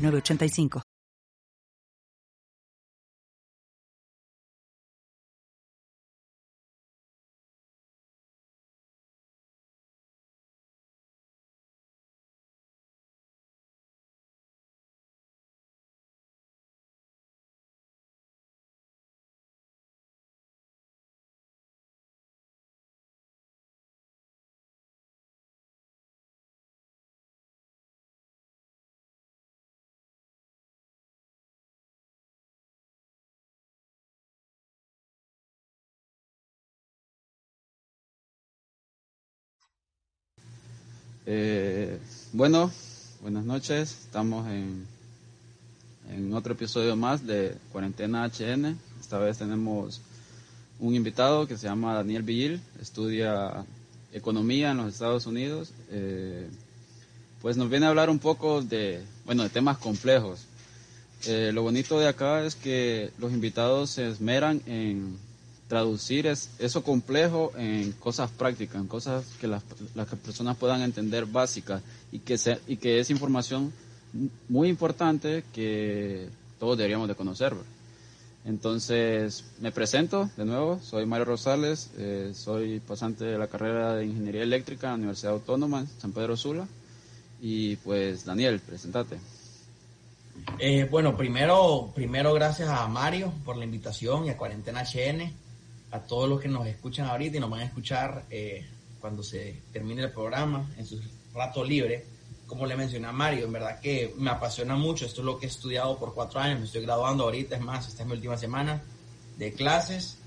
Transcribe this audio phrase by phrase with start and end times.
[0.00, 0.89] 985.
[41.32, 41.96] Eh,
[42.32, 42.72] bueno,
[43.22, 43.98] buenas noches.
[44.02, 44.84] Estamos en,
[46.10, 48.76] en otro episodio más de Cuarentena HN.
[48.98, 50.00] Esta vez tenemos
[50.80, 53.64] un invitado que se llama Daniel Villil, estudia
[54.12, 55.72] economía en los Estados Unidos.
[55.92, 56.48] Eh,
[57.40, 60.46] pues nos viene a hablar un poco de, bueno, de temas complejos.
[61.26, 65.16] Eh, lo bonito de acá es que los invitados se esmeran en
[65.70, 69.62] traducir es, eso complejo en cosas prácticas, en cosas que las,
[69.94, 73.72] las personas puedan entender básicas y que, y que es información
[74.48, 77.54] muy importante que todos deberíamos de conocer.
[78.44, 84.06] Entonces, me presento de nuevo, soy Mario Rosales, eh, soy pasante de la carrera de
[84.06, 86.66] Ingeniería Eléctrica en la Universidad Autónoma San Pedro Sula.
[87.40, 89.18] Y pues, Daniel, presentate.
[90.58, 95.39] Eh, bueno, primero, primero gracias a Mario por la invitación y a Cuarentena HN
[95.90, 98.66] a todos los que nos escuchan ahorita y nos van a escuchar eh,
[99.00, 101.00] cuando se termine el programa, en su
[101.34, 102.04] rato libre.
[102.46, 105.06] Como le mencioné a Mario, en verdad que me apasiona mucho.
[105.06, 106.60] Esto es lo que he estudiado por cuatro años.
[106.60, 108.82] Me estoy graduando ahorita, es más, esta es mi última semana
[109.38, 110.18] de clases.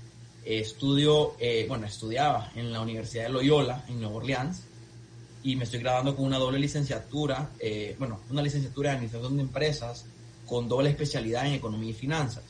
[0.44, 4.62] estudio, eh, bueno, estudiaba en la Universidad de Loyola, en Nueva Orleans,
[5.42, 9.42] y me estoy graduando con una doble licenciatura, eh, bueno, una licenciatura de Administración de
[9.42, 10.06] Empresas
[10.46, 12.44] con doble especialidad en Economía y Finanzas.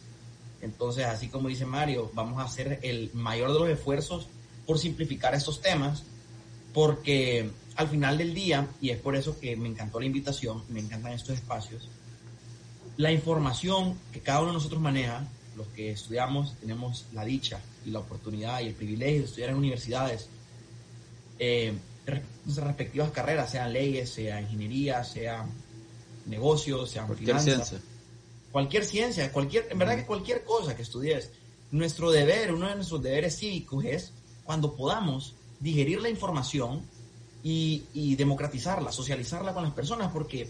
[0.65, 4.27] Entonces, así como dice Mario, vamos a hacer el mayor de los esfuerzos
[4.67, 6.05] por simplificar estos temas,
[6.73, 10.81] porque al final del día, y es por eso que me encantó la invitación, me
[10.81, 11.91] encantan estos espacios,
[12.97, 17.91] la información que cada uno de nosotros maneja, los que estudiamos, tenemos la dicha y
[17.91, 20.29] la oportunidad y el privilegio de estudiar en universidades,
[21.39, 21.75] eh,
[22.47, 25.45] nuestras respectivas carreras, sean leyes, sea ingeniería, sea
[26.27, 27.75] negocios, sean finanzas
[28.55, 31.29] cualquier ciencia, cualquier, en verdad que cualquier cosa que estudies,
[31.73, 34.13] nuestro deber, uno de nuestros deberes cívicos es,
[34.45, 36.83] cuando podamos, digerir la información
[37.43, 40.49] y, democratizarla, socializarla con las personas, porque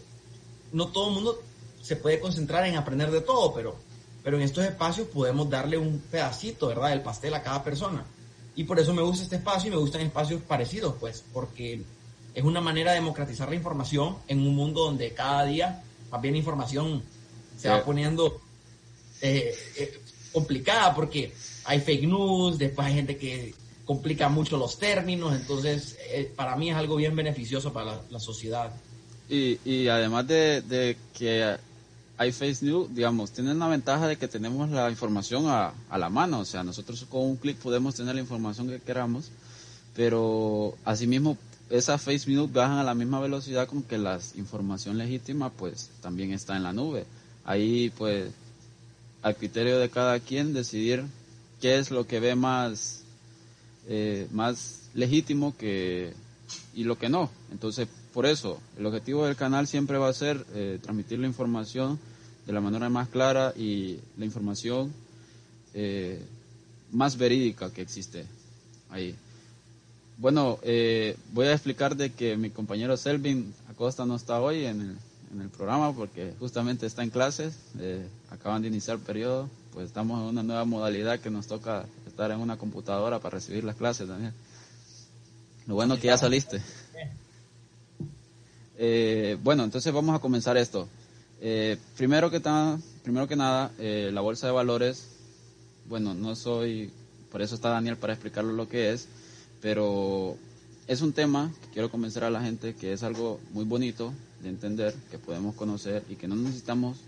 [0.70, 1.42] no todo el mundo
[1.81, 3.75] se puede concentrar en aprender de todo, pero,
[4.22, 8.04] pero en estos espacios podemos darle un pedacito, ¿verdad?, del pastel a cada persona.
[8.54, 11.82] Y por eso me gusta este espacio y me gustan espacios parecidos, pues, porque
[12.34, 16.36] es una manera de democratizar la información en un mundo donde cada día más bien
[16.36, 17.03] información
[17.65, 18.43] se va poniendo
[19.23, 19.99] eh, eh,
[20.33, 21.33] complicada porque
[21.65, 23.55] hay fake news, después hay gente que
[23.87, 28.71] complica mucho los términos, entonces eh, para mí es algo bien beneficioso para la, sociedad.
[29.31, 31.57] Y, y además de, de, que
[32.19, 36.11] hay fake news, digamos, tienen la ventaja de que tenemos la información a, a la
[36.11, 39.31] mano, o sea, nosotros con un clic podemos tener la información que queramos,
[39.97, 41.39] pero asimismo
[41.71, 46.31] esas fake news bajan a la misma velocidad con que la información legítima pues también
[46.35, 47.07] está en la nube
[47.44, 48.31] ahí pues
[49.22, 51.05] al criterio de cada quien decidir
[51.60, 53.05] qué es lo que ve más,
[53.88, 56.12] eh, más legítimo que,
[56.75, 57.31] y lo que no.
[57.50, 61.99] Entonces, por eso, el objetivo del canal siempre va a ser eh, transmitir la información
[62.47, 64.92] de la manera más clara y la información
[65.72, 66.22] eh,
[66.92, 68.27] más verídica que existe
[68.91, 69.15] ahí.
[70.19, 70.60] Bueno,
[71.33, 74.97] voy a explicar de que mi compañero Selvin Acosta no está hoy en el,
[75.34, 79.86] en el programa porque justamente está en clases, eh, acaban de iniciar el periodo, pues
[79.86, 83.77] estamos en una nueva modalidad que nos toca estar en una computadora para recibir las
[83.77, 84.33] clases, Daniel.
[85.66, 86.63] Lo bueno que ya saliste.
[88.77, 90.89] Eh, bueno, entonces vamos a comenzar esto.
[91.41, 92.41] Eh, primero, que
[93.03, 95.09] primero que nada, la bolsa de valores,
[95.89, 96.91] bueno, no soy,
[97.31, 99.09] por eso está Daniel para explicarlo lo que es,
[99.60, 100.36] pero
[100.86, 104.13] es un tema que quiero convencer a la gente que es algo muy bonito,
[104.45, 106.99] de entender, que podemos conocer y que no necesitamos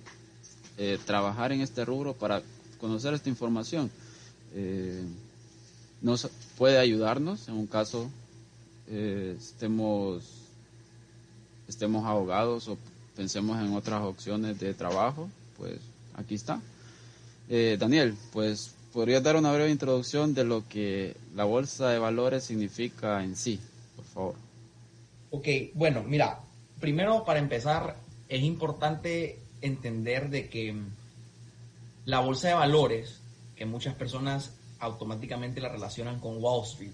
[0.78, 2.42] eh, trabajar en este rubro para
[2.80, 3.90] conocer esta información.
[4.54, 5.02] Eh,
[6.02, 8.10] nos puede ayudarnos en un caso
[8.88, 10.24] eh, estemos,
[11.68, 12.78] estemos ahogados o
[13.14, 15.78] pensemos en otras opciones de trabajo, pues
[16.14, 16.60] aquí está.
[17.48, 23.22] Daniel, pues podrías dar una breve introducción de lo que la bolsa de valores significa
[23.22, 23.60] en sí,
[23.94, 24.34] por favor.
[25.30, 26.40] Ok, bueno, mira,
[26.80, 27.96] primero para empezar
[28.28, 30.74] es importante entender de que
[32.04, 33.20] la bolsa de valores,
[33.56, 36.92] que muchas personas automáticamente la relacionan con Wall Street,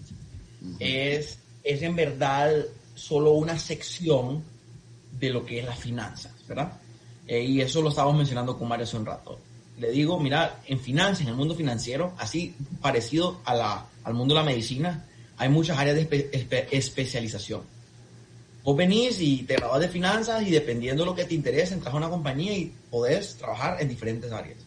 [0.79, 2.51] es, es en verdad
[2.95, 4.43] solo una sección
[5.19, 6.73] de lo que es las finanzas, ¿verdad?
[7.27, 9.39] Eh, y eso lo estábamos mencionando con Mario hace un rato.
[9.77, 14.33] Le digo, mira, en finanzas, en el mundo financiero, así parecido a la, al mundo
[14.33, 15.05] de la medicina,
[15.37, 17.61] hay muchas áreas de especialización.
[18.63, 21.93] Vos venís y te grabas de finanzas y dependiendo de lo que te interese, entras
[21.93, 24.57] a una compañía y podés trabajar en diferentes áreas.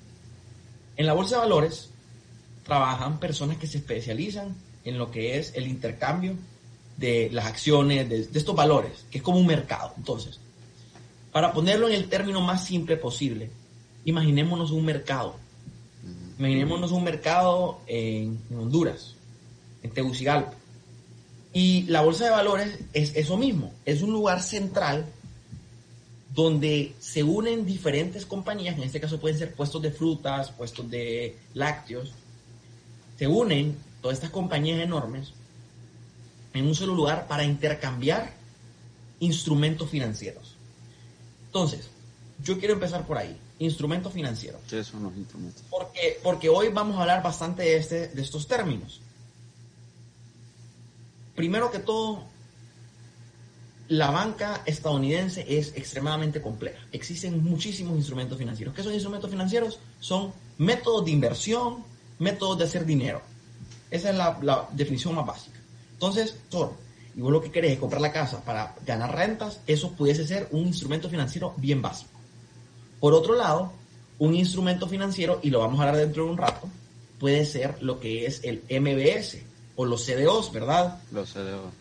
[0.98, 1.88] En la bolsa de valores
[2.62, 4.54] trabajan personas que se especializan
[4.84, 6.34] en lo que es el intercambio
[6.98, 9.94] de las acciones, de, estos valores, que es como un mercado.
[9.96, 10.40] Entonces,
[11.32, 13.50] para ponerlo en el término más simple posible,
[14.04, 15.36] imaginémonos un mercado.
[16.38, 19.14] Imaginémonos un mercado en, en Honduras,
[19.82, 20.52] en Tegucigalpa
[21.56, 25.06] y la bolsa de valores es eso mismo, es un lugar central
[26.34, 31.38] donde se unen diferentes compañías, en este caso pueden ser puestos de frutas, puestos de
[31.54, 32.12] lácteos,
[33.18, 35.32] se unen todas estas compañías enormes
[36.52, 38.34] en un solo lugar para intercambiar
[39.20, 40.56] instrumentos financieros.
[41.46, 41.88] Entonces,
[42.44, 44.60] yo quiero empezar por ahí, instrumentos financieros.
[44.68, 45.62] ¿Qué son los instrumentos?
[45.70, 49.00] Porque, porque hoy vamos a hablar bastante de, este, de estos términos
[51.36, 52.24] primero que todo,
[53.88, 56.80] la banca estadounidense es extremadamente compleja.
[56.90, 58.74] Existen muchísimos instrumentos financieros.
[58.74, 59.78] ¿Qué son instrumentos financieros?
[60.00, 61.84] Son métodos de inversión,
[62.18, 63.20] métodos de hacer dinero.
[63.90, 65.60] Esa es la, definición más básica.
[65.92, 66.70] Entonces, son,
[67.14, 70.48] y vos lo que querés es comprar la casa para ganar rentas, eso pudiese ser
[70.50, 72.10] un instrumento financiero bien básico.
[72.98, 73.72] Por otro lado,
[74.18, 76.68] un instrumento financiero, y lo vamos a hablar dentro de un rato,
[77.20, 79.38] puede ser lo que es el MBS,
[79.76, 81.00] o los CDOs, ¿verdad?
[81.12, 81.72] Los CDOs.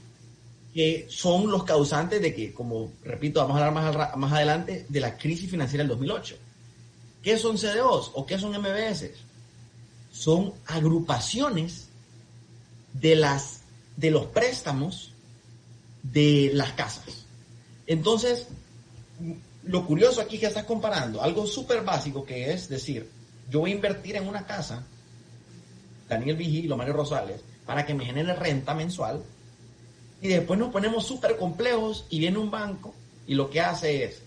[0.74, 5.00] Que son los causantes de que, como repito, vamos a hablar más, más adelante, de
[5.00, 6.36] la crisis financiera del 2008.
[7.24, 9.10] ¿Qué son CDOs o qué son MBS?
[10.12, 11.88] Son agrupaciones
[12.94, 13.62] de, las,
[13.96, 15.12] de los préstamos
[16.04, 17.26] de las casas.
[17.88, 18.48] Entonces,
[19.64, 23.10] lo curioso aquí es que estás comparando algo súper básico que es decir,
[23.50, 24.86] yo voy a invertir en una casa,
[26.08, 29.24] Daniel Vigil Mario Rosales, para que me genere renta mensual.
[30.22, 32.94] Y después nos ponemos súper complejos y viene un banco
[33.28, 34.22] y lo que hace es,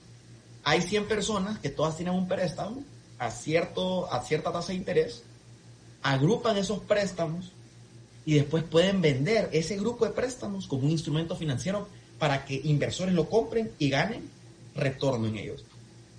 [0.64, 2.82] hay 100 personas que todas tienen un préstamo
[3.18, 5.22] a, cierto, a cierta tasa de interés,
[6.02, 7.52] agrupan esos préstamos
[8.24, 11.88] y después pueden vender ese grupo de préstamos como un instrumento financiero
[12.18, 14.28] para que inversores lo compren y ganen
[14.74, 15.64] retorno en ellos.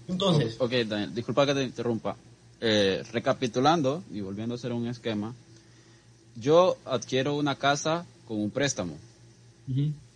[0.08, 0.56] Entonces...
[0.60, 2.16] Ok, Daniel, disculpa que te interrumpa.
[2.62, 5.34] Eh, recapitulando y volviendo a hacer un esquema,
[6.36, 8.98] yo adquiero una casa con un préstamo.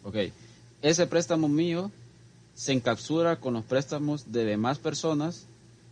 [0.04, 0.16] Ok.
[0.82, 1.92] Ese préstamo mío
[2.56, 5.46] se encapsula con los préstamos de demás personas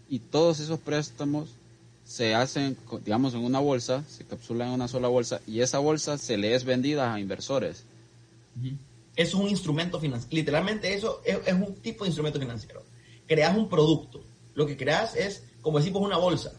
[0.09, 1.49] y todos esos préstamos
[2.05, 6.17] se hacen, digamos, en una bolsa, se capsulan en una sola bolsa y esa bolsa
[6.17, 7.85] se le es vendida a inversores.
[8.61, 8.77] Eso
[9.15, 10.35] es un instrumento financiero.
[10.35, 12.83] Literalmente eso es, un tipo de instrumento financiero.
[13.27, 14.21] Creas un producto.
[14.55, 16.51] Lo que creas es, como decimos, una bolsa.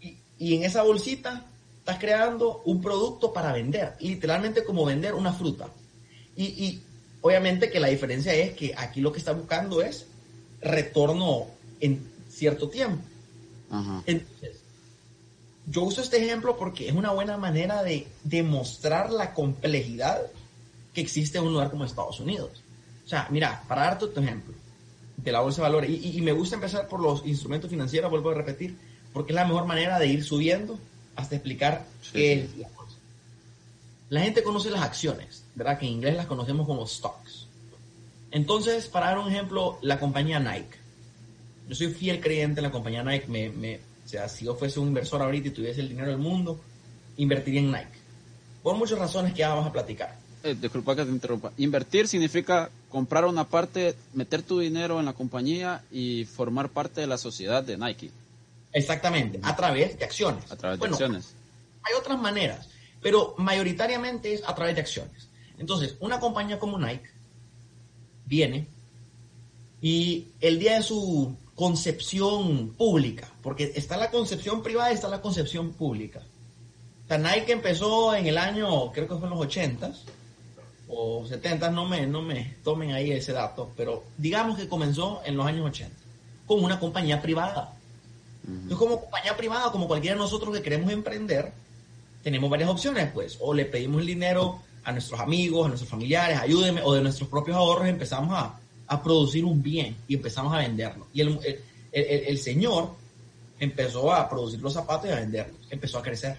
[0.00, 1.46] y, y en esa bolsita
[1.82, 5.68] estás creando un producto para vender, literalmente como vender una fruta.
[6.36, 6.80] Y,
[7.20, 10.06] obviamente que la diferencia es que aquí lo que está buscando es
[10.60, 11.46] retorno
[11.80, 13.02] en cierto tiempo.
[14.06, 14.60] Entonces,
[15.66, 20.22] yo uso este ejemplo porque es una buena manera de demostrar la complejidad
[20.94, 22.62] que existe en un lugar como Estados Unidos.
[23.04, 24.54] O sea, mira, para darte otro ejemplo
[25.16, 28.30] de la bolsa de valores, y, y me gusta empezar por los instrumentos financieros, vuelvo
[28.30, 28.76] a repetir,
[29.12, 30.78] porque es la mejor manera de ir subiendo
[31.16, 32.96] hasta explicar qué es la cosa.
[34.10, 35.78] La gente conoce las acciones, ¿verdad?
[35.78, 37.46] Que en inglés las conocemos como stocks.
[38.30, 40.76] Entonces, para dar un ejemplo, la compañía Nike.
[41.68, 43.26] Yo soy fiel creyente en la compañía Nike.
[43.28, 46.18] Me, me, o sea, si yo fuese un inversor ahorita y tuviese el dinero del
[46.18, 46.60] mundo,
[47.16, 48.00] invertiría en Nike.
[48.62, 50.16] Por muchas razones que ya vamos a platicar.
[50.44, 51.52] Eh, disculpa que te interrumpa.
[51.56, 57.06] Invertir significa comprar una parte, meter tu dinero en la compañía y formar parte de
[57.06, 58.10] la sociedad de Nike.
[58.72, 60.50] Exactamente, a través de acciones.
[60.50, 61.34] A través de acciones.
[61.82, 62.68] Hay otras maneras,
[63.00, 65.28] pero mayoritariamente es a través de acciones.
[65.58, 67.10] Entonces, una compañía como Nike
[68.26, 68.66] viene,
[69.84, 75.20] Y el día de su concepción pública, porque está la concepción privada y está la
[75.20, 76.22] concepción pública.
[77.10, 79.92] O Nike empezó en el año, creo que fue en los 80
[80.88, 85.36] o 70, no me, no me tomen ahí ese dato, pero digamos que comenzó en
[85.36, 85.94] los años 80
[86.46, 87.74] con una compañía privada.
[88.46, 91.52] Entonces, como compañía privada, como cualquiera de nosotros que queremos emprender,
[92.22, 96.38] tenemos varias opciones, pues, o le pedimos el dinero a nuestros amigos, a nuestros familiares,
[96.38, 100.58] ayúdenme, o de nuestros propios ahorros empezamos a, a producir un bien y empezamos a
[100.58, 101.06] venderlo.
[101.12, 101.60] Y el, el,
[101.92, 102.90] el, señor
[103.60, 106.36] empezó a producir los zapatos y a venderlos, empezó a crecer.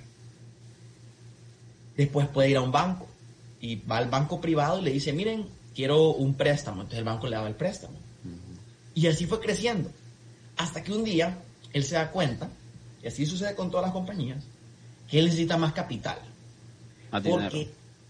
[1.96, 3.08] Después puede ir a un banco
[3.62, 6.82] y va al banco privado y le dice, miren, quiero un préstamo.
[6.82, 7.98] Entonces el banco le daba el préstamo.
[8.96, 9.90] Y así fue creciendo.
[10.58, 11.38] Hasta que un día
[11.74, 12.50] él se da cuenta,
[13.02, 14.44] y así sucede con todas las compañías,
[15.10, 16.20] que él necesita más capital.
[17.12, 17.60] Más dinero.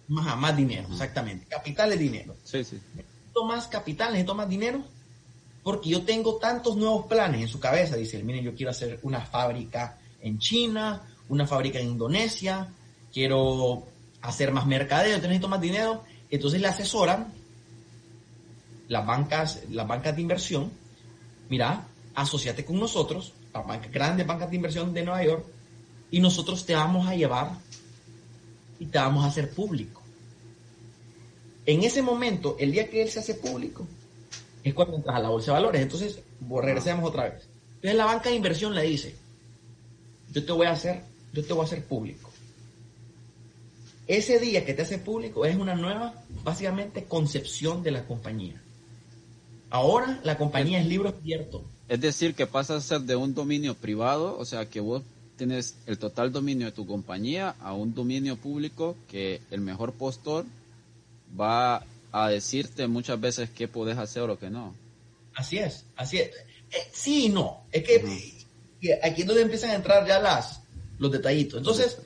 [0.10, 1.46] Más, más dinero, exactamente.
[1.48, 2.36] Capital es dinero.
[2.44, 2.80] Sí, sí.
[2.94, 4.84] Necesito más capital, necesito más dinero,
[5.64, 7.96] porque yo tengo tantos nuevos planes en su cabeza.
[7.96, 12.68] Dice él, miren, yo quiero hacer una fábrica en China, una fábrica en Indonesia,
[13.12, 13.88] quiero
[14.22, 16.04] hacer más mercadeo, necesito más dinero.
[16.30, 17.34] Entonces le asesoran
[18.88, 20.72] las bancas, las bancas de inversión,
[21.50, 23.34] mira, asociate con nosotros,
[23.92, 25.46] grandes bancas de inversión de Nueva York,
[26.12, 27.52] y nosotros te vamos a llevar
[28.80, 30.02] y te vamos a hacer público.
[31.66, 33.88] En ese momento, el día que él se hace público,
[34.64, 35.82] es cuando entras a la bolsa de valores.
[35.82, 36.20] Entonces,
[36.50, 37.48] regresemos otra vez.
[37.76, 39.16] Entonces la banca de inversión le dice,
[40.32, 42.30] yo te voy a hacer, yo te voy a hacer público.
[44.08, 48.62] Ese día que te hace público es una nueva, básicamente, concepción de la compañía.
[49.70, 51.64] Ahora la compañía es libro abierto.
[51.90, 55.04] Es decir, que pasa a ser de un dominio privado, o sea que vos
[55.38, 60.46] tienes el total dominio de tu compañía a un dominio público que el mejor postor
[61.40, 64.76] va a decirte muchas veces qué puedes hacer o qué no.
[65.36, 66.28] Así es, así es.
[66.72, 67.64] Eh, sí y no.
[67.72, 70.62] Es que aquí es donde empiezan a entrar ya las,
[71.00, 71.58] los detallitos.
[71.58, 71.98] Entonces,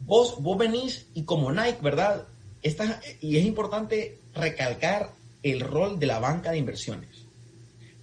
[0.00, 2.26] vos, vos venís y como Nike, ¿verdad?
[2.62, 7.09] Esta, y es importante recalcar el rol de la banca de inversiones.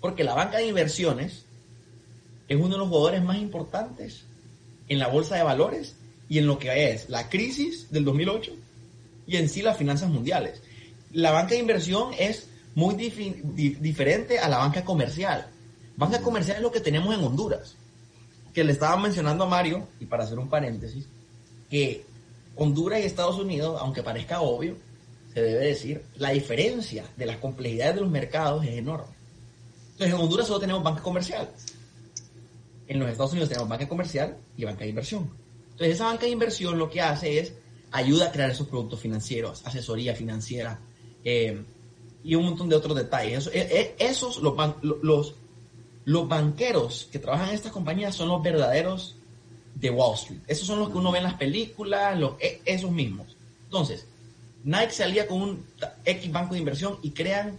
[0.01, 1.45] Porque la banca de inversiones
[2.47, 4.23] es uno de los jugadores más importantes
[4.87, 5.95] en la bolsa de valores
[6.29, 8.51] y en lo que es la crisis del 2008
[9.27, 10.61] y en sí las finanzas mundiales.
[11.11, 15.47] La banca de inversión es muy diferente a la banca comercial.
[15.95, 17.75] Banca comercial es lo que tenemos en Honduras,
[18.53, 21.07] que le estaba mencionando a Mario, y para hacer un paréntesis,
[21.69, 22.05] que
[22.55, 24.75] Honduras y Estados Unidos, aunque parezca obvio,
[25.33, 29.16] se debe decir, la diferencia de las complejidades de los mercados es enorme.
[29.97, 31.49] Entonces, en Honduras solo tenemos banca comercial.
[32.87, 35.27] En los Estados Unidos tenemos banca comercial y banca de inversión.
[35.71, 37.53] Entonces, esa banca de inversión lo que hace es
[37.91, 40.79] ayuda a crear esos productos financieros, asesoría financiera
[41.23, 41.63] eh,
[42.23, 43.47] y un montón de otros detalles.
[43.47, 49.15] Eh, eh, esos, los, banqueros que trabajan en estas compañías son los verdaderos
[49.73, 50.41] de Wall Street.
[50.45, 52.15] Esos son los que uno ve en las películas,
[52.65, 53.35] esos mismos.
[53.63, 54.05] Entonces,
[54.63, 55.65] Nike se alía con un
[56.05, 57.57] X banco de inversión y crean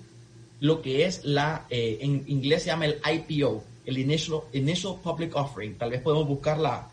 [0.61, 5.35] lo que es la, eh, en inglés se llama el IPO, el Initial, Initial Public
[5.37, 5.79] Offering.
[5.79, 6.91] Tal vez podemos buscar la,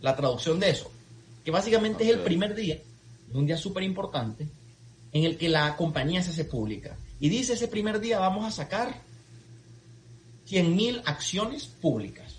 [0.00, 0.90] la traducción de eso.
[1.44, 2.78] Que básicamente es el primer día,
[3.32, 4.46] un día súper importante,
[5.12, 6.96] en el que la compañía se hace pública.
[7.18, 9.02] Y dice ese primer día vamos a sacar
[10.48, 12.36] 100.000 acciones públicas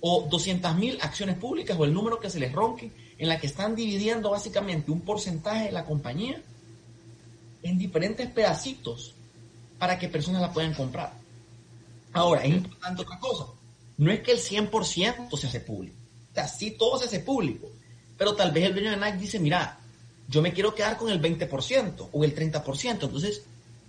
[0.00, 3.74] o 200.000 acciones públicas o el número que se les ronque, en la que están
[3.74, 6.40] dividiendo básicamente un porcentaje de la compañía
[7.62, 9.14] en diferentes pedacitos
[9.78, 11.12] para que personas la puedan comprar.
[12.12, 13.46] Ahora, es importante otra cosa.
[13.96, 15.96] No es que el 100% se hace público.
[16.30, 17.68] O sea, sí todo se hace público.
[18.16, 19.78] Pero tal vez el dueño de Nike dice, mira,
[20.28, 22.90] yo me quiero quedar con el 20% o el 30%.
[22.90, 23.42] Entonces,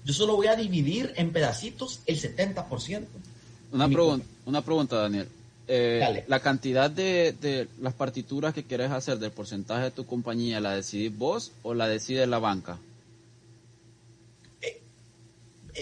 [0.05, 3.05] yo solo voy a dividir en pedacitos el 70%.
[3.71, 5.27] Una, pregunta, una pregunta, Daniel.
[5.67, 10.73] Eh, la cantidad de, las partituras que quieres hacer del porcentaje de tu compañía, ¿la
[10.73, 12.79] decidís vos o la decide la banca?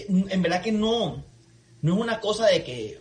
[0.00, 1.24] Eh, en verdad que no,
[1.82, 3.00] no es una cosa de que...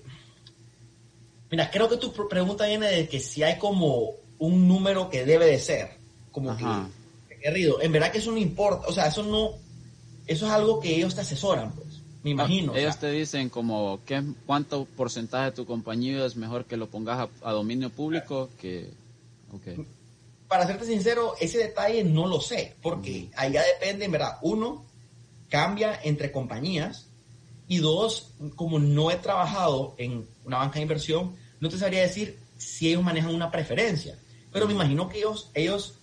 [1.49, 5.45] Mira, creo que tu pregunta viene de que si hay como un número que debe
[5.45, 5.97] de ser,
[6.31, 6.65] como que
[7.41, 7.81] querido.
[7.81, 9.51] En verdad que eso no importa, o sea, eso no,
[10.25, 11.87] eso es algo que ellos te asesoran, pues.
[12.23, 12.75] Me imagino.
[12.75, 17.29] ellos te dicen como ¿qué, cuánto porcentaje de tu compañía es mejor que lo pongas
[17.41, 18.89] a, dominio público que...
[20.49, 24.85] Para serte sincero, ese detalle no lo sé, porque allá depende, en verdad, uno,
[25.49, 27.07] cambia entre compañías
[27.67, 32.39] y dos, como no he trabajado en una banca de inversión, no te sabría decir
[32.57, 34.17] si ellos manejan una preferencia.
[34.51, 35.95] Pero me imagino que ellos, ellos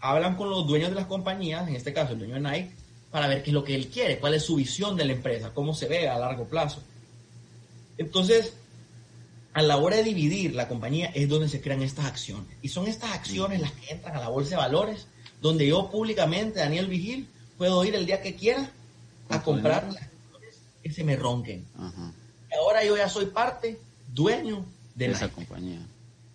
[0.00, 2.72] hablan con los dueños de las compañías, en este caso el dueño de Nike,
[3.10, 5.52] para ver qué es lo que él quiere, cuál es su visión de la empresa,
[5.54, 6.82] cómo se ve a largo plazo.
[7.98, 8.54] Entonces,
[9.52, 12.56] a la hora de dividir la compañía es donde se crean estas acciones.
[12.62, 15.06] Y son estas acciones las que entran a la bolsa de valores,
[15.40, 17.28] donde yo públicamente, Daniel Vigil,
[17.58, 18.70] puedo ir el día que quiera
[19.28, 20.08] a comprar las
[20.82, 21.64] que se me ronquen.
[22.58, 23.78] Ahora yo ya soy parte,
[24.12, 25.80] dueño de, esa compañía.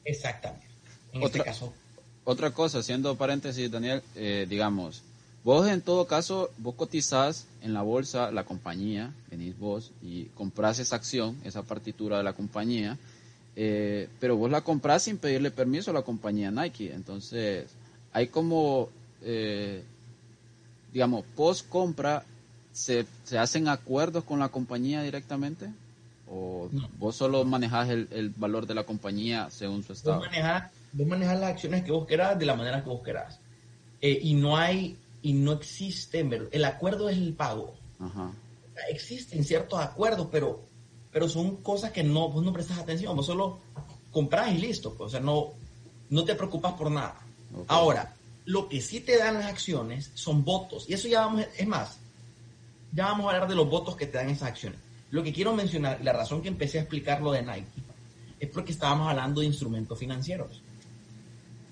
[0.03, 0.67] Exactamente.
[1.13, 1.73] En este caso.
[2.23, 5.01] Otra cosa, haciendo paréntesis, Daniel, eh, digamos,
[5.43, 10.79] vos en todo caso, vos cotizás en la bolsa la compañía, venís vos y compras
[10.79, 12.97] esa acción, esa partitura de la compañía,
[13.55, 16.93] eh, pero vos la compras sin pedirle permiso a la compañía Nike.
[16.93, 17.65] Entonces,
[18.11, 18.89] hay como,
[19.21, 19.83] eh,
[20.91, 22.23] digamos, post compra,
[22.71, 25.71] se, se hacen acuerdos con la compañía directamente?
[26.29, 30.19] ¿O vos solo manejas el, valor de la compañía según su estado?
[30.19, 30.27] Vos
[31.07, 33.39] manejas, las acciones que vos querás de la manera que vos querás.
[34.01, 36.19] Eh, y no hay, y no existe,
[36.51, 37.75] el acuerdo es el pago.
[38.89, 40.65] existen ciertos acuerdos, pero,
[41.11, 43.59] pero son cosas que no, vos no prestas atención, vos solo
[44.11, 44.93] compras y listo.
[44.95, 45.53] Pues, o sea, no,
[46.09, 47.15] no te preocupas por nada.
[47.67, 48.13] Ahora,
[48.47, 50.85] lo que sí te dan las acciones son votos.
[50.87, 51.97] Y eso ya vamos, es más,
[52.93, 54.79] ya vamos a hablar de los votos que te dan esas acciones.
[55.11, 57.67] Lo que quiero mencionar, la razón que empecé a explicar lo de Nike,
[58.39, 60.61] es porque estábamos hablando de instrumentos financieros.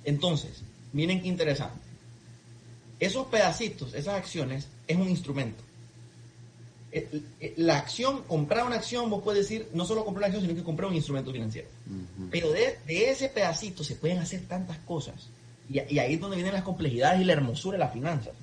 [0.03, 1.79] Entonces, miren qué interesante.
[2.99, 5.63] Esos pedacitos, esas acciones, es un instrumento.
[6.91, 10.43] Eh, eh, la acción, comprar una acción, vos puedes decir, no solo comprar una acción,
[10.43, 11.69] sino que comprar un instrumento financiero.
[12.31, 15.29] Pero de, ese pedacito se pueden hacer tantas cosas.
[15.69, 18.33] Y, y ahí es donde vienen las complejidades y la hermosura de las finanzas.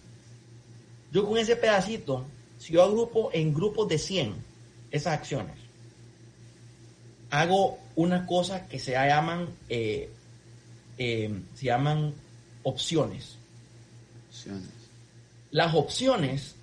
[1.12, 2.24] Yo con ese pedacito,
[2.58, 4.34] si yo agrupo en grupos de 100,
[4.90, 5.56] esas acciones,
[7.30, 10.10] hago una cosa que se llaman, eh,
[10.98, 12.14] eh, se llaman
[12.62, 13.36] opciones.
[14.28, 14.68] opciones.
[15.50, 16.54] Las opciones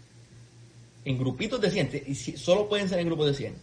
[1.05, 3.55] en grupitos de 100, y solo pueden ser en grupos de 100,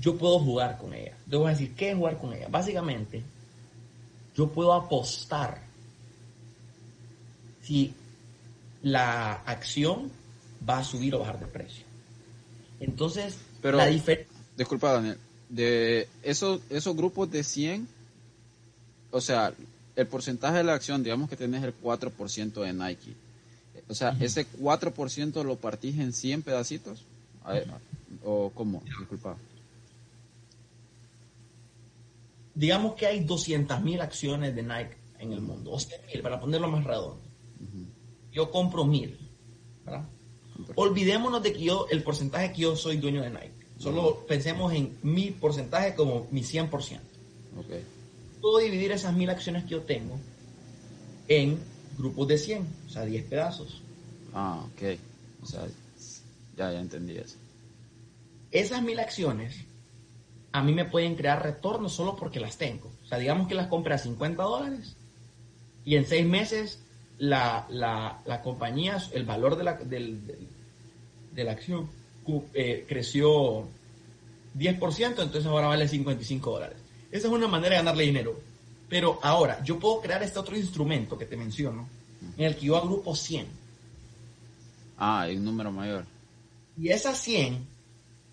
[0.00, 1.16] yo puedo jugar con ella.
[1.26, 2.48] Yo voy a decir, ¿qué es jugar con ella?
[2.50, 3.22] Básicamente,
[4.34, 5.62] yo puedo apostar
[7.66, 7.94] si
[8.82, 10.10] la acción
[10.68, 11.84] va a subir o bajar de precio.
[12.78, 13.78] Entonces, pero,
[14.56, 17.88] disculpa, Daniel, de esos, esos grupos de 100,
[19.10, 19.52] o sea,
[19.96, 23.14] el porcentaje de la acción, digamos que tienes el 4% de Nike.
[23.88, 27.04] O sea, ese 4% lo partís en 100 pedacitos.
[28.24, 28.82] ¿O cómo?
[28.84, 29.36] Disculpa.
[32.54, 36.84] Digamos que hay 200.000 acciones de Nike en el mundo, o 100.000, para ponerlo más
[36.84, 37.25] redondo.
[38.36, 39.16] Yo compro 1.000,
[39.86, 40.04] ¿verdad?
[40.74, 43.54] Olvidémonos de que yo, el porcentaje que yo soy dueño de Nike.
[43.78, 47.00] Solo pensemos en mi porcentaje como mi 100%.
[47.64, 47.82] Okay.
[48.42, 50.18] Puedo dividir esas mil acciones que yo tengo
[51.28, 51.58] en
[51.96, 53.82] grupos de 100, o sea, 10 pedazos.
[54.34, 54.98] Ah, ok.
[55.42, 55.66] O sea,
[56.58, 57.38] ya, ya entendí eso.
[58.50, 59.64] Esas mil acciones
[60.52, 62.92] a mí me pueden crear retorno solo porque las tengo.
[63.02, 64.94] O sea, digamos que las compré a 50 dólares
[65.86, 66.82] y en seis meses
[67.18, 71.88] la, la, compañía, el valor de la, de la acción
[72.54, 73.68] eh, creció
[74.58, 76.78] 10%, entonces ahora vale 55 dólares.
[77.10, 78.40] Esa es una manera de ganarle dinero.
[78.88, 81.88] Pero ahora, yo puedo crear este otro instrumento que te menciono,
[82.36, 83.46] en el que yo agrupo 100.
[84.98, 86.04] Ah, hay un número mayor.
[86.78, 87.66] Y esas 100,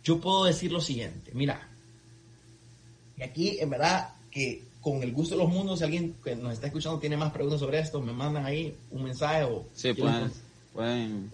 [0.04, 1.68] yo puedo decir lo siguiente, mira,
[3.18, 6.54] y aquí en verdad que con el gusto de los mundos, si alguien que nos
[6.54, 9.66] está escuchando tiene más preguntas sobre esto, me mandan ahí un mensaje o...
[9.74, 10.30] Sí, pueden,
[10.74, 11.32] pueden,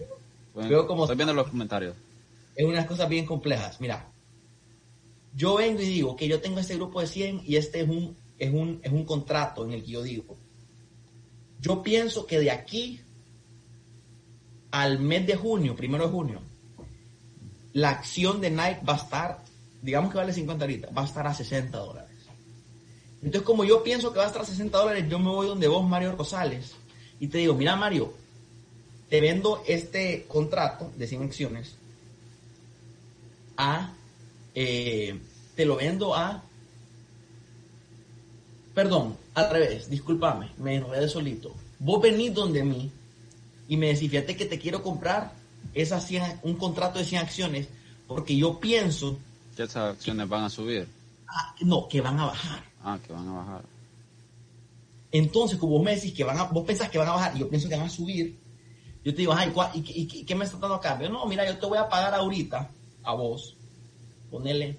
[0.54, 1.96] Veo como estoy viendo los comentarios.
[2.54, 3.80] Es unas cosas bien complejas.
[3.80, 4.06] Mira,
[5.34, 8.16] yo vengo y digo que yo tengo este grupo de 100 y este es un,
[8.38, 10.36] es un, es un contrato en el que yo digo,
[11.60, 13.00] yo pienso que de aquí
[14.70, 16.40] al mes de junio, primero de junio,
[17.72, 19.38] la acción de Nike va a estar,
[19.82, 22.09] digamos que vale 50 ahorita, va a estar a 60 dólares.
[23.22, 25.68] Entonces, como yo pienso que va a estar a 60 dólares, yo me voy donde
[25.68, 26.72] vos, Mario Rosales,
[27.18, 28.14] y te digo, mira, Mario,
[29.10, 31.74] te vendo este contrato de 100 acciones
[33.56, 33.92] a,
[34.54, 35.18] eh,
[35.54, 36.42] te lo vendo a,
[38.74, 41.54] perdón, al revés, discúlpame, me enredé solito.
[41.78, 42.90] Vos venís donde mí
[43.68, 45.34] y me decís, fíjate que te quiero comprar
[45.74, 47.68] esas 100, un contrato de 100 acciones
[48.06, 49.18] porque yo pienso...
[49.56, 50.88] Que esas acciones van a subir.
[51.28, 52.69] Ah, no, que van a bajar.
[52.82, 53.64] Ah, que van a bajar.
[55.12, 57.40] Entonces, como vos me decís que van a, vos pensás que van a bajar y
[57.40, 58.38] yo pienso que van a subir,
[59.04, 61.08] yo te digo, ay, ¿y, qué me está dando a cambio?
[61.08, 62.70] No, mira, yo te voy a pagar ahorita
[63.02, 63.56] a vos,
[64.30, 64.76] ponerle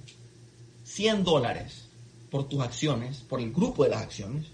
[0.84, 1.86] 100 dólares
[2.30, 4.46] por tus acciones, por el grupo de las acciones.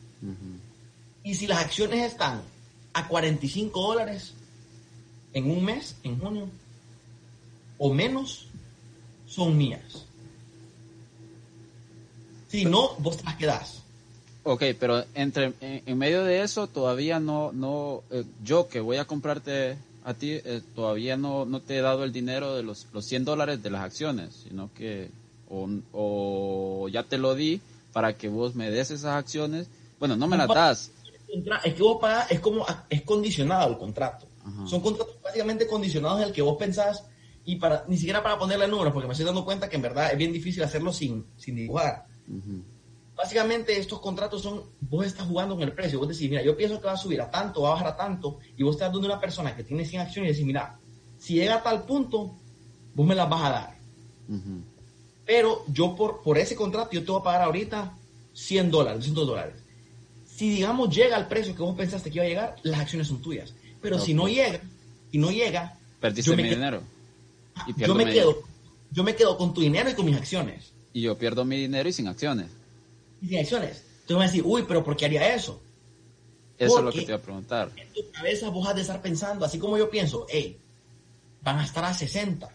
[1.23, 2.41] Y si las acciones están
[2.93, 4.33] a 45 dólares,
[5.33, 6.49] en un mes, en junio,
[7.77, 8.47] o menos,
[9.27, 10.06] son mías.
[12.47, 13.83] Si no, vos te las quedás.
[14.43, 19.05] Ok, pero entre en, medio de eso todavía no, no eh, yo que voy a
[19.05, 23.05] comprarte a ti, eh, todavía no, no te he dado el dinero de los, los
[23.05, 25.09] 100 dólares de las acciones, sino que
[25.49, 27.59] o, o ya te lo di
[27.91, 29.67] para que vos me des esas acciones.
[29.99, 30.91] Bueno, no me las das.
[31.65, 34.27] Es que vos pagas, es como, es condicionado el contrato.
[34.65, 37.03] Son contratos básicamente condicionados en el que vos pensás
[37.43, 40.09] y para, ni siquiera para ponerle números, porque me estoy dando cuenta que en verdad
[40.11, 42.05] es bien difícil hacerlo sin, sin dibujar.
[43.15, 46.79] Básicamente estos contratos son, vos estás jugando con el precio, vos decís, mira, yo pienso
[46.79, 49.07] que va a subir a tanto, va a bajar a tanto, y vos estás dando
[49.07, 50.77] una persona que tiene 100 acciones y decís, mira,
[51.17, 52.35] si llega a tal punto,
[52.93, 53.77] vos me las vas a dar.
[55.25, 57.97] Pero yo por, por ese contrato, yo te voy a pagar ahorita
[58.33, 59.55] 100 dólares, 200 dólares.
[60.25, 63.21] Si digamos llega al precio que vos pensaste que iba a llegar, las acciones son
[63.21, 63.53] tuyas.
[63.81, 64.61] Pero si no llega,
[65.11, 66.83] si no llega, perdiste mi dinero.
[67.65, 68.43] Y yo me quedo,
[68.91, 70.73] yo me quedo con tu dinero y con mis acciones.
[70.97, 72.47] Y yo pierdo mi dinero y sin acciones
[73.21, 73.83] y sin acciones.
[74.01, 75.61] Entonces vas a decir, uy, pero ¿por qué haría eso?
[76.57, 77.71] Eso es lo que te iba a preguntar.
[77.75, 80.57] En tu cabeza vos has de estar pensando, así como yo pienso, hey,
[81.43, 82.49] van a estar a 60.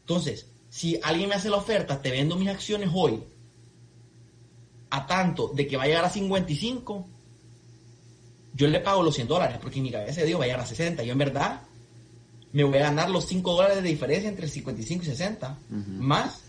[0.00, 3.22] Entonces, si alguien me hace la oferta, te vendo mis acciones hoy
[4.88, 7.06] a tanto de que va a llegar a 55,
[8.54, 10.66] yo le pago los 100 dólares, porque en mi cabeza digo va a llegar a
[10.66, 11.02] 60.
[11.02, 11.60] Yo en verdad
[12.52, 16.43] me voy a ganar los 5 dólares de diferencia entre 55 y 60, más,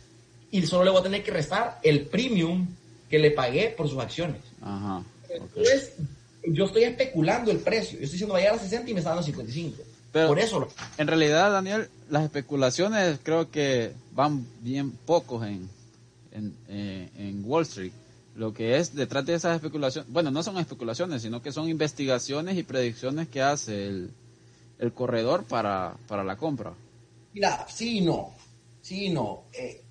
[0.55, 2.65] y solo le voy a tener que restar el premium
[3.09, 4.41] que le pagué por sus acciones.
[4.61, 5.03] Ajá.
[5.27, 5.91] Entonces,
[6.47, 7.99] yo estoy especulando el precio.
[7.99, 9.83] Yo estoy diciendo va a llegar a 60 y me está dando 55.
[10.13, 10.65] Pero por eso.
[10.97, 15.69] En realidad, Daniel, las especulaciones creo que van bien pocos en,
[16.31, 17.91] en, eh, en Wall Street.
[18.37, 22.57] Lo que es detrás de esas especulaciones, bueno, no son especulaciones, sino que son investigaciones
[22.57, 24.09] y predicciones que hace el,
[24.79, 26.71] el corredor para, para la compra.
[27.33, 28.33] Mira, sí y no.
[28.81, 29.43] Sí y no.
[29.51, 29.81] Eh,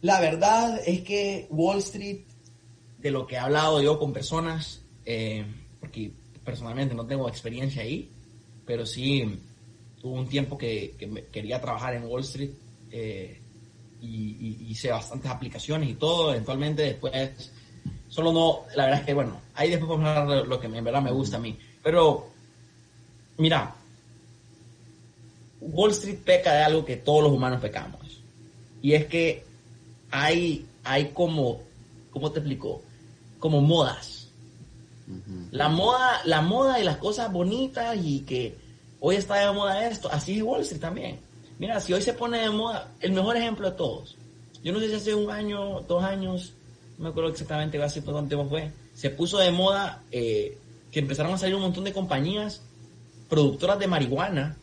[0.00, 2.20] la verdad es que Wall Street,
[2.98, 5.44] de lo que he hablado yo con personas, eh,
[5.80, 6.12] porque
[6.44, 8.10] personalmente no tengo experiencia ahí,
[8.64, 9.40] pero sí
[10.00, 12.50] tuve un tiempo que, quería trabajar en Wall Street
[12.90, 13.40] eh,
[14.00, 16.30] y, hice bastantes aplicaciones y todo.
[16.30, 17.50] Eventualmente después,
[18.08, 20.66] solo no, la verdad es que bueno, ahí después vamos a hablar de lo que
[20.66, 21.58] en verdad me gusta a mí.
[21.82, 22.28] Pero,
[23.38, 23.74] mira,
[25.60, 28.22] Wall Street peca de algo que todos los humanos pecamos.
[28.80, 29.47] Y es que
[30.10, 31.60] hay, hay como,
[32.10, 32.82] ¿cómo te explico?
[33.38, 34.28] Como modas.
[35.52, 38.54] La moda, la moda y las cosas bonitas y que
[39.00, 41.20] hoy está de moda esto, así es Wall Street también.
[41.58, 44.16] Mira, si hoy se pone de moda, el mejor ejemplo de todos.
[44.62, 46.52] Yo no sé si hace un año, dos años,
[46.98, 50.58] no me acuerdo exactamente hace cuánto tiempo fue, se puso de moda eh,
[50.90, 52.62] que empezaron a salir un montón de compañías
[53.28, 54.56] productoras de marihuana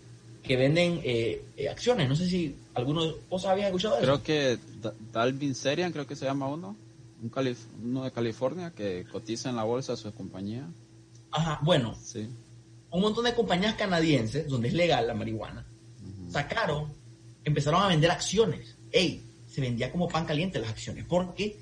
[0.43, 2.07] que venden eh, eh, acciones.
[2.07, 4.03] No sé si alguno vos habías escuchado eso.
[4.03, 4.59] Creo que
[5.11, 6.75] Dalvin Serian, creo que se llama uno,
[7.21, 10.67] un uno de California que cotiza en la bolsa su compañía.
[11.31, 11.95] Ajá, bueno.
[12.01, 12.29] Sí.
[12.91, 15.65] Un montón de compañías canadienses, donde es legal la marihuana,
[16.29, 16.93] sacaron,
[17.43, 18.75] empezaron a vender acciones.
[18.91, 21.57] Ey, se vendía como pan caliente las acciones, porque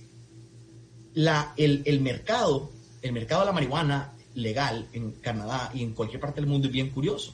[1.14, 2.70] la, el, el mercado,
[3.02, 6.74] el mercado de la marihuana legal en Canadá y en cualquier parte del mundo es
[6.74, 7.34] bien curioso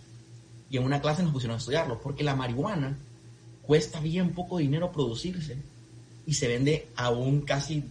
[0.69, 2.97] y en una clase nos pusieron a estudiarlo, porque la marihuana
[3.69, 5.55] cuesta bien poco dinero producirse
[6.25, 7.83] y se vende a un casi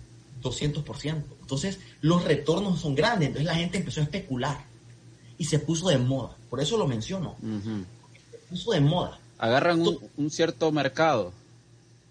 [0.42, 1.22] 200%.
[1.40, 4.64] Entonces los retornos son grandes, entonces la gente empezó a especular
[5.38, 6.36] y se puso de moda.
[6.50, 7.36] Por eso lo menciono.
[7.40, 9.20] Se puso de moda.
[9.38, 9.80] Agarran
[10.16, 11.32] un, cierto mercado.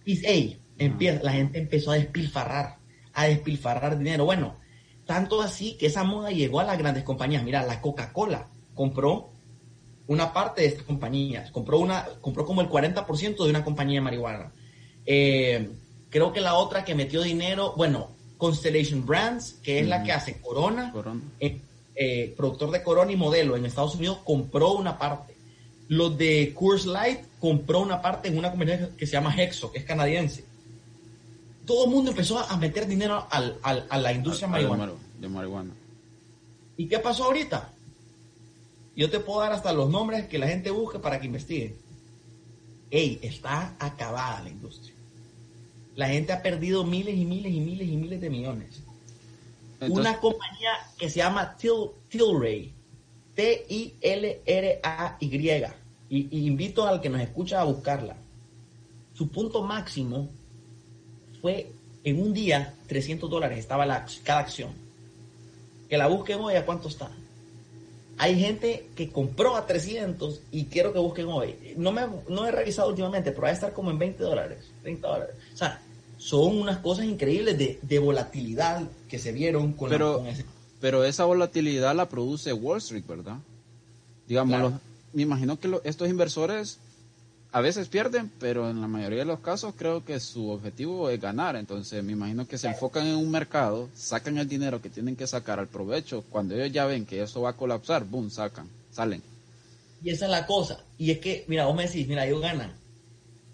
[0.06, 2.78] Y hey, empieza, la gente empezó a despilfarrar,
[3.14, 4.24] a despilfarrar dinero.
[4.24, 4.56] Bueno,
[5.06, 7.44] tanto así que esa moda llegó a las grandes compañías.
[7.44, 9.30] Mira, la Coca-Cola compró
[10.08, 11.52] una parte de estas compañías.
[11.52, 14.52] Compró, una, compró como el 40% de una compañía de marihuana.
[15.06, 15.70] Eh,
[16.10, 20.40] creo que la otra que metió dinero, bueno, Constellation Brands, que es la que hace
[20.40, 20.94] Corona,
[21.40, 21.60] eh,
[21.96, 25.36] eh, productor de Corona y modelo en Estados Unidos, compró una parte.
[25.90, 29.80] Los de Coors Light compró una parte en una compañía que se llama Hexo, que
[29.80, 30.44] es canadiense.
[31.66, 35.72] Todo el mundo empezó a meter dinero a la industria de marihuana.
[36.78, 37.72] ¿Y qué pasó ahorita?
[38.98, 41.76] Yo te puedo dar hasta los nombres que la gente busque para que investigue.
[42.90, 44.96] Ey, está acabada la industria.
[45.96, 48.82] La gente ha perdido miles y miles y miles y miles de millones.
[49.82, 52.74] Una compañía que se llama Tilray,
[53.36, 53.98] T-I-L-R-A-Y,
[56.10, 58.18] y, invito al que nos escucha a buscarla.
[59.14, 60.28] Su punto máximo
[61.40, 61.72] fue
[62.04, 64.72] en un día 300 dólares, estaba la, cada acción.
[65.88, 67.12] Que la busquen hoy, ¿a cuánto está?
[68.18, 71.56] Hay gente que compró a 300 y quiero que busquen hoy.
[71.78, 75.08] No, me, no he revisado últimamente, pero va a estar como en 20 dólares, 30
[75.08, 75.36] dólares.
[75.54, 75.82] O sea,
[76.18, 80.46] son unas cosas increíbles de, de volatilidad que se vieron con, pero, ese.
[80.82, 83.38] Pero esa volatilidad la produce Wall Street, ¿verdad?
[84.28, 84.74] Digamos,
[85.14, 86.80] me imagino que estos inversores
[87.58, 91.20] a veces pierden, pero en la mayoría de los casos creo que su objetivo es
[91.20, 91.56] ganar.
[91.56, 95.26] Entonces me imagino que se enfocan en un mercado, sacan el dinero que tienen que
[95.26, 96.24] sacar al provecho.
[96.30, 99.24] Cuando ellos ya ven que eso va a colapsar, boom, sacan, salen.
[100.04, 100.84] Y esa es la cosa.
[101.00, 102.76] Y es que, mira, vos me decís, mira, ellos ganan.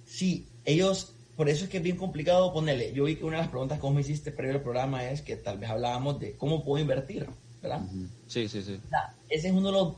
[0.05, 2.91] Sí, ellos, por eso es que es bien complicado ponerle.
[2.91, 5.21] Yo vi que una de las preguntas que vos me hiciste previo al programa es
[5.21, 7.25] que tal vez hablábamos de cómo puedo invertir,
[7.61, 7.79] ¿verdad?
[8.27, 8.81] Sí, sí, sí.
[9.29, 9.93] ese es uno de los,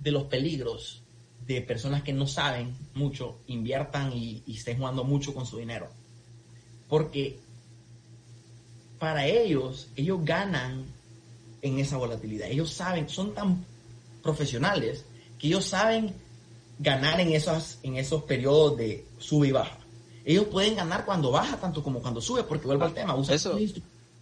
[0.00, 1.03] de los peligros
[1.46, 5.88] de personas que no saben mucho inviertan y, estén jugando mucho con su dinero.
[6.88, 7.38] Porque
[8.98, 10.84] para ellos, ellos ganan
[11.62, 12.48] en esa volatilidad.
[12.48, 13.64] Ellos saben, son tan
[14.22, 15.04] profesionales
[15.38, 16.14] que ellos saben
[16.78, 19.78] ganar en esos, en esos periodos de sube y baja.
[20.24, 23.58] Ellos pueden ganar cuando baja tanto como cuando sube, porque vuelvo al tema, usan eso,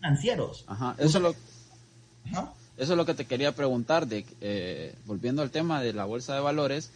[0.01, 0.65] financieros.
[0.67, 2.45] Ajá, eso, lo, eso
[2.77, 6.41] es lo que te quería preguntar, de, eh, volviendo al tema de la bolsa de
[6.41, 6.91] valores,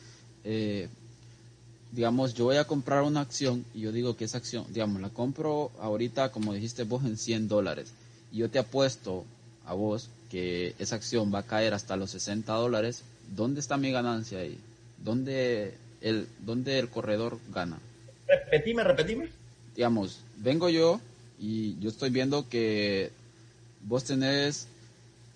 [0.48, 0.88] eh,
[1.90, 5.10] digamos, yo voy a comprar una acción y yo digo que esa acción, digamos, la
[5.10, 7.92] compro ahorita, como dijiste vos, en 100 dólares.
[8.30, 9.24] Y yo te apuesto
[9.66, 13.02] a vos que esa acción va a caer hasta los 60 dólares.
[13.34, 14.56] ¿Dónde está mi ganancia ahí?
[15.02, 17.80] ¿Dónde el, dónde el corredor gana?
[18.28, 19.28] Repetime, repetime.
[19.74, 21.00] Digamos, vengo yo
[21.40, 23.10] y yo estoy viendo que
[23.82, 24.68] vos tenés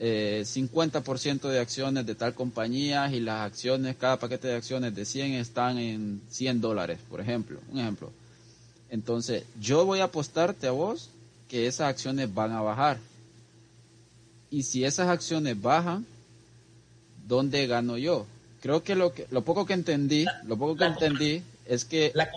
[0.03, 5.05] eh, 50% de acciones de tal compañía y las acciones, cada paquete de acciones de
[5.05, 8.11] 100 están en 100 dólares, por ejemplo, un ejemplo.
[8.89, 11.11] Entonces, yo voy a apostarte a vos
[11.49, 12.97] que esas acciones van a bajar.
[14.51, 16.07] Y si esas acciones bajan,
[17.29, 18.27] ¿dónde gano yo?
[18.63, 22.31] Creo que lo que lo poco que entendí, lo poco que entendí es que la,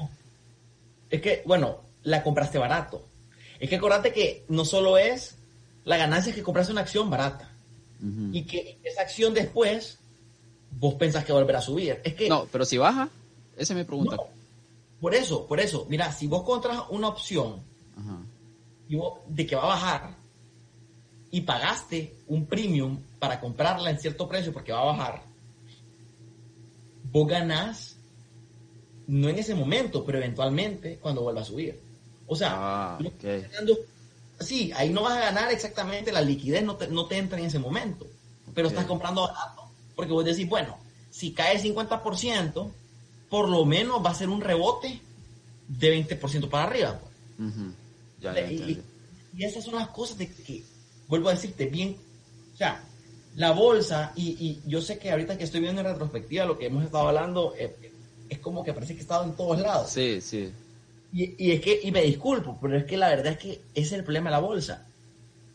[1.09, 3.05] es que bueno, la compraste barato.
[3.57, 5.35] Es que acordate que no solo es
[5.85, 7.52] la ganancia que compraste una acción barata
[8.31, 9.97] y que esa acción después
[10.79, 11.99] vos pensás que va a volver a subir.
[12.03, 13.09] Es que, no, pero si baja,
[13.57, 14.17] esa es mi pregunta.
[14.99, 17.61] por eso, por eso, mira, si vos contras una opción
[19.27, 20.15] de que va a bajar
[21.31, 25.23] y pagaste un premium para comprarla en cierto precio porque va a bajar,
[27.11, 27.95] vos ganás
[29.07, 31.79] no en ese momento, pero eventualmente cuando vuelva a subir.
[32.27, 32.99] O sea, ah,
[34.39, 37.45] sí, ahí no vas a ganar exactamente la liquidez, no te, no te entra en
[37.45, 38.07] ese momento,
[38.53, 39.63] pero estás comprando barato.
[39.95, 40.77] Porque vos decís, bueno,
[41.11, 42.71] si cae 50%,
[43.29, 44.99] por lo menos va a ser un rebote
[45.67, 46.99] de 20% para arriba.
[47.37, 48.51] Pues.
[48.51, 48.81] y,
[49.39, 50.63] esas son las cosas de que,
[51.07, 51.97] vuelvo a decirte, bien,
[52.53, 52.83] o sea,
[53.35, 56.83] la bolsa, y, yo sé que ahorita que estoy viendo en retrospectiva lo que hemos
[56.83, 57.75] estado hablando, eh,
[58.29, 59.89] es como que parece que he estado en todos lados.
[59.89, 60.51] Sí, sí.
[61.15, 63.91] Y, es que, y me disculpo, pero es que la verdad es que ese es
[63.93, 64.87] el problema de la bolsa.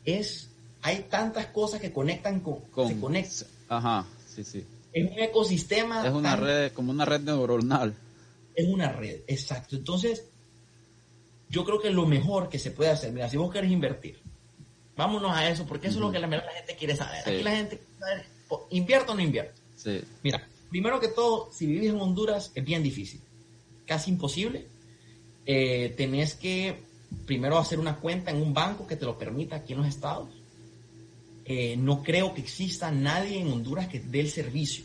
[0.05, 0.51] Es,
[0.83, 3.49] hay tantas cosas que conectan con, se conectan.
[3.69, 4.65] Ajá, sí, sí.
[4.93, 6.07] Es un ecosistema.
[6.07, 7.93] Es una red, como una red neuronal.
[8.55, 9.75] Es una red, exacto.
[9.75, 10.25] Entonces,
[11.51, 14.21] yo creo que lo mejor que se puede hacer, mira, si vos querés invertir,
[14.97, 17.21] vámonos a eso, porque eso es lo que la, la gente quiere saber.
[17.27, 18.27] Aquí la gente quiere saber,
[18.71, 19.61] ¿invierto o no invierto?
[19.75, 20.01] Sí.
[20.23, 23.21] Mira, primero que todo, si vivís en Honduras es bien difícil,
[23.87, 24.69] casi imposible
[25.51, 26.83] eh, tenés que
[27.25, 30.29] primero hacer una cuenta en un banco que te lo permita aquí en los estados.
[31.47, 34.85] Eh, no creo que exista nadie en Honduras que dé el servicio.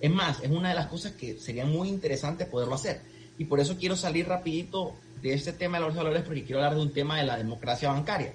[0.00, 3.02] Es más, es una de las cosas que sería muy interesante poderlo hacer.
[3.36, 6.76] Y por eso quiero salir rapidito de este tema de los valores porque quiero hablar
[6.76, 8.32] de un tema de la democracia bancaria.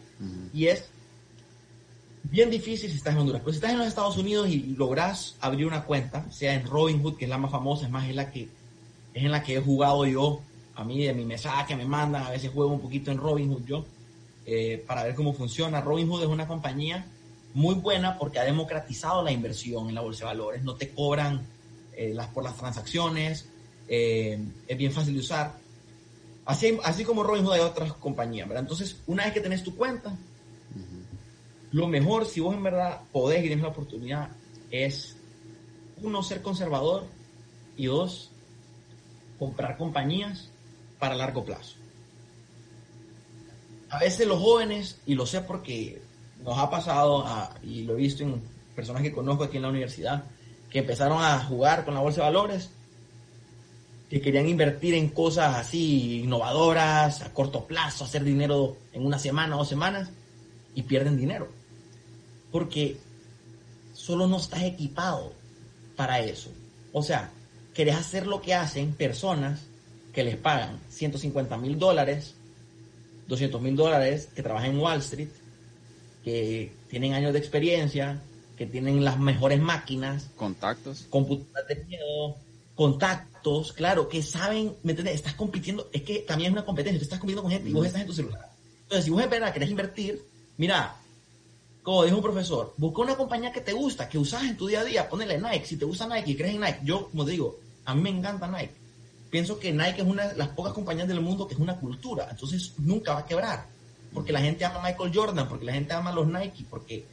[0.53, 0.85] Y es
[2.21, 3.41] bien difícil si estás en Honduras.
[3.41, 7.17] Pero si estás en los Estados Unidos y logras abrir una cuenta, sea en Robinhood,
[7.17, 9.59] que es la más famosa, es más, es la que, es en la que he
[9.59, 10.43] jugado yo
[10.75, 13.65] a mí de mi mensaje que me mandan, a veces juego un poquito en Robinhood
[13.65, 13.85] yo,
[14.45, 15.81] eh, para ver cómo funciona.
[15.81, 17.05] Robinhood es una compañía
[17.53, 21.45] muy buena porque ha democratizado la inversión en la bolsa de valores, no te cobran
[21.95, 23.47] eh, las, por las transacciones,
[23.87, 25.53] eh, es bien fácil de usar.
[26.45, 28.63] Así, así como Robinhood hay otras compañías, ¿verdad?
[28.63, 30.15] Entonces, una vez que tenés tu cuenta,
[31.71, 34.29] lo mejor, si vos en verdad podés y tienes la oportunidad,
[34.69, 35.15] es,
[36.01, 37.05] uno, ser conservador
[37.77, 38.29] y dos,
[39.39, 40.49] comprar compañías
[41.03, 41.75] para largo plazo.
[43.89, 46.01] A veces los jóvenes, y lo sé porque
[46.41, 47.25] nos ha pasado,
[47.61, 48.41] y lo he visto en
[48.73, 50.23] personas que conozco aquí en la universidad,
[50.69, 52.69] que empezaron a jugar con la bolsa de valores,
[54.09, 59.57] que querían invertir en cosas así innovadoras, a corto plazo, hacer dinero en una semana
[59.57, 60.09] o dos semanas,
[60.73, 61.49] y pierden dinero.
[62.49, 62.95] Porque
[63.93, 65.33] solo no estás equipado
[65.97, 66.49] para eso.
[66.93, 67.29] O sea,
[67.73, 69.63] querés hacer lo que hacen personas
[70.13, 72.35] que les pagan 150 mil dólares,
[73.27, 75.29] 200 mil dólares, que trabajan en Wall Street,
[76.23, 78.21] que tienen años de experiencia,
[78.57, 80.29] que tienen las mejores máquinas.
[80.35, 81.07] Contactos.
[81.09, 82.37] Computadoras de miedo,
[82.75, 85.15] contactos, claro, que saben, ¿me entiendes?
[85.15, 87.85] Estás compitiendo, es que también es una competencia, tú estás compitiendo con gente y vos
[87.85, 88.49] estás en tu celular.
[88.83, 90.21] Entonces, si vos es verdad querés invertir,
[90.57, 90.95] mira,
[91.81, 94.81] como dijo un profesor, busca una compañía que te gusta, que usas en tu día
[94.81, 97.59] a día, ponele Nike, si te gusta Nike y crees en Nike, yo, como digo,
[97.85, 98.82] a mí me encanta Nike.
[99.33, 102.27] Pienso que Nike es una de las pocas compañías del mundo que es una cultura,
[102.29, 103.65] entonces nunca va a quebrar,
[104.13, 107.03] porque la gente ama a Michael Jordan, porque la gente ama a los Nike, porque,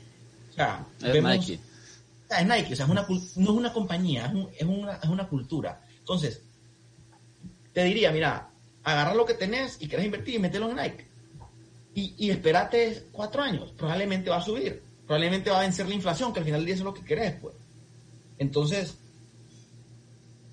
[0.50, 1.58] o sea, es Nike.
[1.58, 4.96] O sea, es Nike, o sea, es una, no es una compañía, es, es, una,
[4.96, 5.80] es una cultura.
[5.98, 6.42] Entonces,
[7.72, 8.50] te diría, mira,
[8.84, 11.06] agarra lo que tenés y querés invertir y metelo en Nike
[11.94, 16.34] y, y espérate cuatro años, probablemente va a subir, probablemente va a vencer la inflación,
[16.34, 17.54] que al final del día es lo que querés, pues.
[18.36, 18.98] Entonces,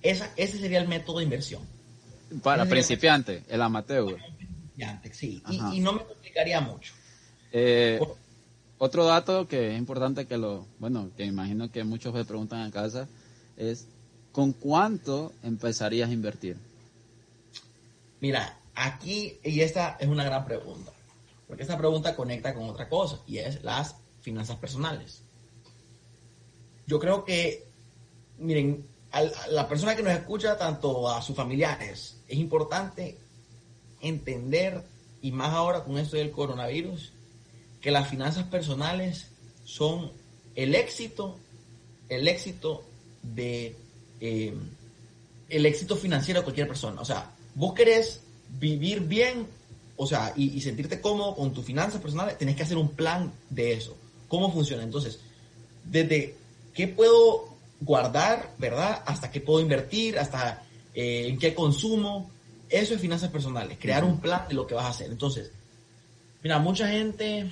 [0.01, 1.62] esa, ese sería el método de inversión.
[2.43, 4.17] Para principiante, el amateur.
[4.38, 6.93] Principiante, sí, y, y, no me complicaría mucho.
[7.51, 7.99] Eh,
[8.77, 12.71] otro dato que es importante que lo, bueno, que imagino que muchos me preguntan en
[12.71, 13.07] casa,
[13.55, 13.88] es
[14.31, 16.57] ¿con cuánto empezarías a invertir?
[18.19, 20.91] Mira, aquí, y esta es una gran pregunta.
[21.47, 25.21] Porque esta pregunta conecta con otra cosa y es las finanzas personales.
[26.86, 27.65] Yo creo que,
[28.38, 28.86] miren,
[29.17, 33.17] a la persona que nos escucha, tanto a sus familiares, es importante
[34.01, 34.84] entender,
[35.21, 37.12] y más ahora con esto del coronavirus,
[37.82, 39.27] que las finanzas personales
[39.65, 40.12] son
[40.56, 41.38] el éxito,
[42.10, 42.84] el éxito
[43.23, 43.75] de
[44.19, 44.53] eh,
[45.49, 47.01] el éxito financiero de cualquier persona.
[47.01, 48.21] O sea, vos querés
[48.60, 49.47] vivir bien
[49.99, 53.73] o sea, y, sentirte cómodo con tus finanzas personales, tenés que hacer un plan de
[53.73, 53.97] eso.
[54.27, 54.84] ¿Cómo funciona?
[54.84, 55.19] Entonces,
[55.84, 56.36] desde
[56.75, 59.04] qué puedo guardar, ¿verdad?
[59.06, 60.63] Hasta qué puedo invertir, hasta
[60.94, 62.30] eh, en qué consumo.
[62.70, 65.10] Eso es finanzas personales, crear un plan de lo que vas a hacer.
[65.10, 65.52] Entonces,
[66.44, 67.50] mira, mucha gente,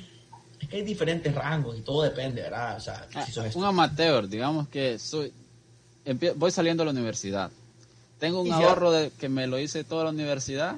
[0.60, 2.78] es que hay diferentes rangos y todo depende, ¿verdad?
[2.78, 5.32] O sea, si ah, un amateur, digamos que soy,
[6.36, 7.52] voy saliendo a la universidad.
[8.20, 10.78] Tengo un ahorro de, que me lo hice toda la universidad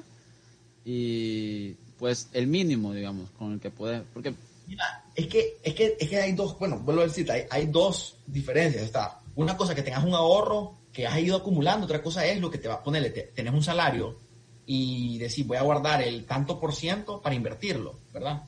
[0.84, 4.34] y pues el mínimo, digamos, con el que puede, porque...
[4.66, 7.66] Mira, es que, es que, es que hay dos, bueno, vuelvo a decir, hay, hay
[7.66, 12.26] dos diferencias, está, una cosa que tengas un ahorro que has ido acumulando, otra cosa
[12.26, 14.18] es lo que te va a ponerle, tenés un salario
[14.66, 18.42] y decir, voy a guardar el tanto por ciento para invertirlo, ¿verdad?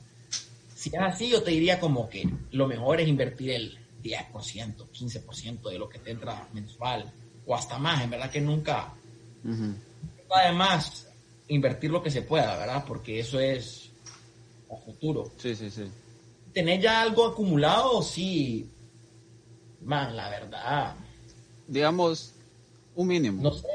[0.75, 5.69] Si es así, yo te diría como que lo mejor es invertir el 10%, 15%
[5.69, 7.09] de lo que te entra mensual,
[7.45, 8.93] o hasta más, en verdad que nunca.
[10.29, 11.07] Además,
[11.47, 12.83] invertir lo que se pueda, ¿verdad?
[12.85, 13.91] Porque eso es
[14.69, 15.31] a futuro.
[15.37, 15.83] Sí, sí, sí.
[16.53, 18.01] ¿Tener ya algo acumulado?
[18.01, 18.69] Sí.
[19.83, 20.95] Man, la verdad.
[21.67, 22.33] Digamos,
[22.95, 23.41] un mínimo.
[23.41, 23.67] No sé,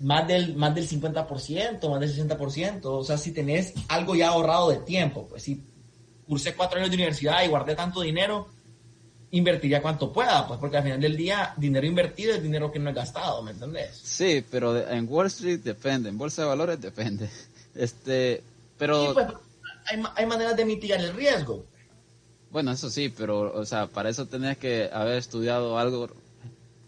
[0.00, 2.80] más del, más del 50%, más del 60%.
[2.84, 5.62] O sea, si tenés algo ya ahorrado de tiempo, pues si
[6.26, 8.48] cursé cuatro años de universidad y guardé tanto dinero,
[9.30, 12.90] invertiría cuanto pueda, pues porque al final del día dinero invertido es dinero que no
[12.90, 13.98] he gastado, ¿me entendés?
[14.02, 17.28] Sí, pero en Wall Street depende, en bolsa de valores depende.
[17.74, 18.42] Este,
[18.76, 19.14] pero...
[19.14, 19.28] pues,
[19.86, 21.64] hay, hay maneras de mitigar el riesgo.
[22.50, 26.08] Bueno, eso sí, pero, o sea, para eso tenés que haber estudiado algo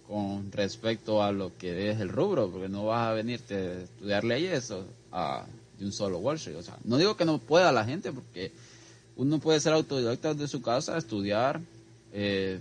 [0.09, 4.25] con respecto a lo que es el rubro, porque no vas a venirte a estudiar
[4.25, 4.73] leyes
[5.13, 5.45] a,
[5.79, 6.57] de un solo Wall Street.
[6.57, 8.53] O sea, no digo que no pueda la gente, porque
[9.17, 11.61] uno puede ser autodidacta de su casa, estudiar,
[12.13, 12.59] eh,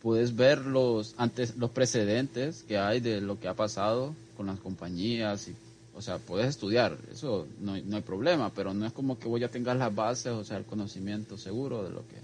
[0.00, 4.60] puedes ver los, antes, los precedentes que hay de lo que ha pasado con las
[4.60, 5.48] compañías.
[5.48, 5.56] Y,
[5.96, 9.42] o sea, puedes estudiar, eso no, no hay problema, pero no es como que voy
[9.42, 12.16] a tengas las bases, o sea, el conocimiento seguro de lo que...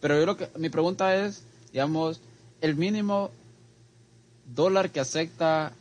[0.00, 2.20] Pero yo lo que, mi pregunta es, digamos,
[2.60, 3.30] el mínimo
[4.54, 5.72] dólar que acepta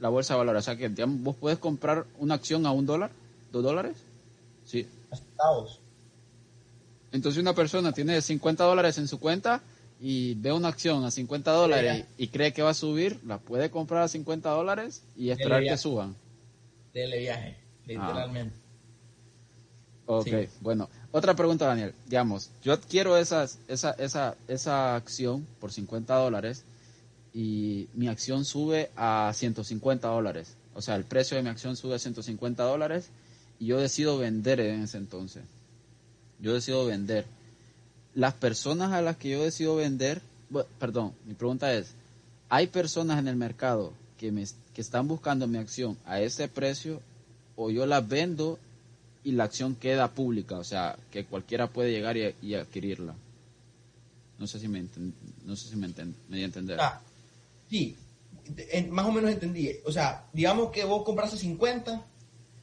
[0.00, 0.60] la bolsa de valores.
[0.60, 3.10] O sea, que digamos, vos puedes comprar una acción a un dólar,
[3.52, 3.96] dos dólares.
[4.64, 4.86] Sí.
[7.12, 9.60] Entonces una persona tiene 50 dólares en su cuenta
[10.00, 13.70] y ve una acción a 50 dólares y, cree que va a subir, la puede
[13.70, 16.14] comprar a 50 dólares y esperar que suban.
[16.92, 18.56] Dele viaje, literalmente.
[20.06, 20.28] Ok,
[20.60, 20.88] bueno.
[21.12, 21.94] Otra pregunta, Daniel.
[22.06, 26.64] Digamos, yo adquiero esas, esa, esa, esa acción por 50 dólares
[27.32, 30.56] y mi acción sube a 150 dólares.
[30.74, 33.10] O sea, el precio de mi acción sube a 150 dólares
[33.58, 35.44] y yo decido vender en ese entonces
[36.40, 37.26] yo decido vender.
[38.14, 40.20] Las personas a las que yo decido vender,
[40.78, 41.94] perdón, mi pregunta es,
[42.48, 44.44] ¿hay personas en el mercado que, me,
[44.80, 47.02] que están buscando mi acción a ese precio
[47.54, 48.58] o yo la vendo
[49.22, 50.56] y la acción queda pública?
[50.56, 53.14] O sea, que cualquiera puede llegar y, adquirirla.
[54.38, 54.82] No sé si me,
[55.44, 56.80] no sé si me, me di a entender.
[57.68, 57.94] Sí,
[58.88, 59.70] más o menos entendí.
[59.84, 62.02] O sea, digamos que vos compras a 50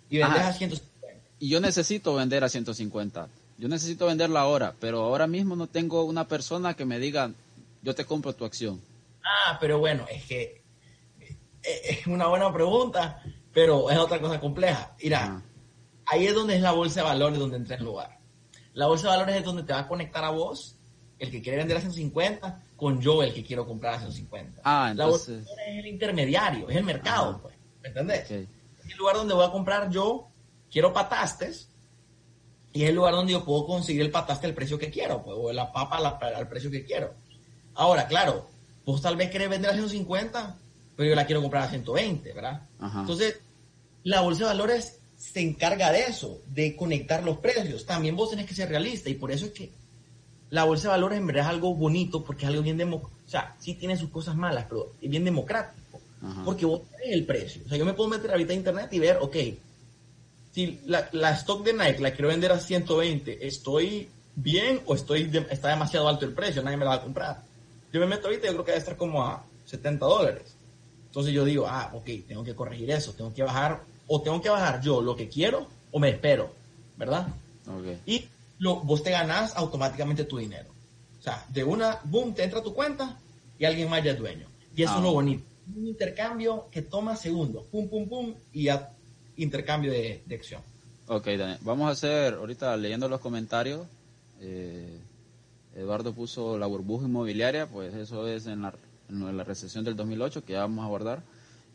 [0.09, 1.21] y vendes a 150.
[1.37, 3.27] Y yo necesito vender a 150.
[3.59, 7.31] Yo necesito venderla ahora, pero ahora mismo no tengo una persona que me diga,
[7.83, 8.81] yo te compro tu acción.
[9.23, 10.66] Ah, pero bueno, es que
[11.83, 13.21] es una buena pregunta,
[13.53, 14.95] pero es otra cosa compleja.
[15.01, 15.41] Mira,
[16.05, 18.19] ahí es donde es la bolsa de valores donde entra en lugar.
[18.73, 20.77] La bolsa de valores es donde te va a conectar a vos,
[21.19, 24.61] el que quiere vender a 150, con yo, el que quiero comprar a 150.
[24.63, 24.97] Ah, entonces...
[24.97, 27.55] La bolsa de valores es el intermediario, es el mercado, pues.
[27.81, 28.29] ¿Me entendés?
[28.29, 30.27] Es el lugar donde voy a comprar yo,
[30.69, 31.69] quiero patastes,
[32.73, 35.35] y es el lugar donde yo puedo conseguir el pataste al precio que quiero, pues,
[35.39, 37.15] o la papa al precio que quiero.
[37.73, 38.47] Ahora, claro,
[38.85, 40.55] vos tal vez querés vender a 150,
[40.97, 42.63] pero yo la quiero comprar a 120, ¿verdad?
[42.81, 43.39] Entonces,
[44.03, 47.85] la bolsa de valores se encarga de eso, de conectar los precios.
[47.85, 49.71] También vos tenés que ser realista y por eso es que
[50.49, 53.21] la bolsa de valores en verdad es algo bonito porque es algo bien democrático.
[53.25, 56.01] O sea, sí tiene sus cosas malas, pero es bien democrático.
[56.43, 57.61] Porque vos tenés el precio.
[57.65, 59.35] O sea, yo me puedo meter ahorita a internet y ver, ok,
[60.51, 65.31] si la, la stock de Nike la quiero vender a 120, ¿estoy bien o estoy
[65.51, 66.63] está demasiado alto el precio?
[66.63, 67.43] Nadie me la va a comprar.
[67.93, 70.56] Yo me meto ahorita yo creo que debe estar como a 70 dólares.
[71.07, 74.49] Entonces yo digo, ah, ok, tengo que corregir eso, tengo que bajar, o tengo que
[74.49, 76.51] bajar yo lo que quiero, o me espero,
[76.95, 77.27] ¿verdad?
[78.05, 78.25] Y
[78.59, 80.69] lo, vos te ganás automáticamente tu dinero.
[81.19, 83.17] O sea, de una, boom, te entra tu cuenta
[83.59, 84.47] y alguien más ya es dueño.
[84.75, 85.13] Y eso es lo ah.
[85.13, 85.43] bonito.
[85.75, 88.93] Un intercambio que toma segundos, pum, pum, pum, y ya
[89.35, 90.61] intercambio de, acción.
[91.07, 91.57] Ok, Daniel.
[91.61, 93.85] Vamos a hacer, ahorita leyendo los comentarios,
[94.39, 94.97] eh,
[95.75, 98.73] Eduardo puso la burbuja inmobiliaria, pues eso es en la,
[99.09, 101.23] la recesión del 2008 que ya vamos a abordar.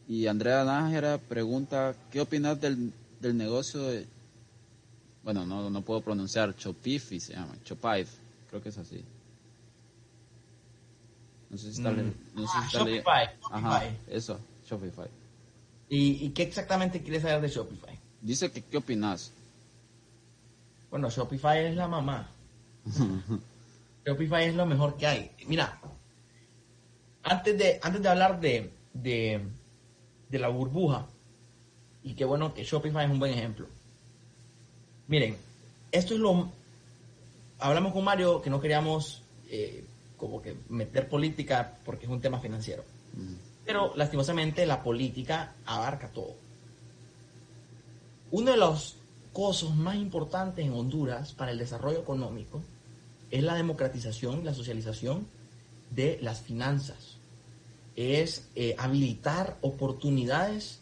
[0.09, 4.07] Y Andrea Nájera pregunta, ¿qué opinas del, del negocio de,
[5.22, 8.07] bueno, no, no puedo pronunciar, Shopify se llama, Shopify,
[8.49, 9.05] creo que es así.
[11.49, 12.14] No sé si está, mm.
[12.35, 15.09] no sé si ah, Shopify, Ajá, eso, Shopify.
[15.89, 17.99] ¿Y, ¿Y, qué exactamente quieres saber de Shopify?
[18.20, 19.33] Dice que, ¿qué opinas?
[20.91, 22.28] Bueno, Shopify es la mamá.
[24.07, 25.30] Shopify es lo mejor que hay.
[25.47, 25.78] Mira,
[27.23, 31.07] antes de, antes de hablar de, de, la burbuja,
[32.03, 33.66] y qué bueno que Shopify es un buen ejemplo.
[35.09, 35.37] Miren,
[35.91, 36.51] esto es lo...
[37.59, 39.85] Hablamos con Mario que no queríamos eh,
[40.16, 42.83] como que meter política porque es un tema financiero.
[43.64, 46.35] Pero lastimosamente la política abarca todo.
[48.33, 48.97] Uno de los
[49.33, 52.62] cosas más importantes en Honduras para el desarrollo económico
[53.31, 55.27] es la democratización, la socialización
[55.95, 57.18] de las finanzas.
[57.95, 60.80] Es eh, habilitar oportunidades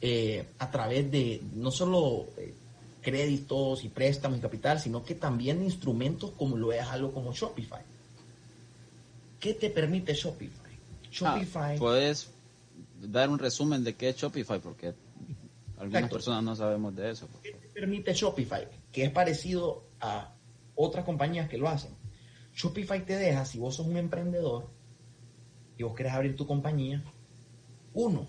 [0.00, 2.54] eh, a través de no solo eh,
[3.02, 7.82] créditos y préstamos y capital, sino que también instrumentos como lo es algo como Shopify.
[9.40, 10.72] ¿Qué te permite Shopify?
[11.10, 11.76] Shopify.
[11.76, 12.30] Ah, puedes
[13.00, 14.94] dar un resumen de qué es Shopify, porque
[15.78, 17.28] algunas personas no sabemos de eso.
[17.42, 18.66] ¿Qué te permite Shopify?
[18.90, 20.32] Que es parecido a
[20.74, 21.90] otras compañías que lo hacen.
[22.54, 24.68] Shopify te deja, si vos sos un emprendedor
[25.76, 27.02] y vos querés abrir tu compañía,
[27.92, 28.26] uno,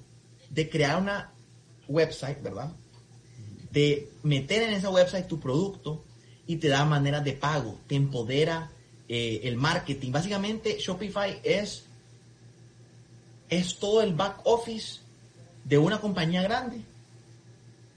[0.49, 1.31] de crear una
[1.87, 2.71] website, ¿verdad?
[3.71, 6.03] De meter en esa website tu producto
[6.47, 8.71] y te da maneras de pago, te empodera
[9.07, 10.11] eh, el marketing.
[10.11, 11.85] Básicamente, Shopify es,
[13.49, 15.01] es todo el back office
[15.63, 16.81] de una compañía grande,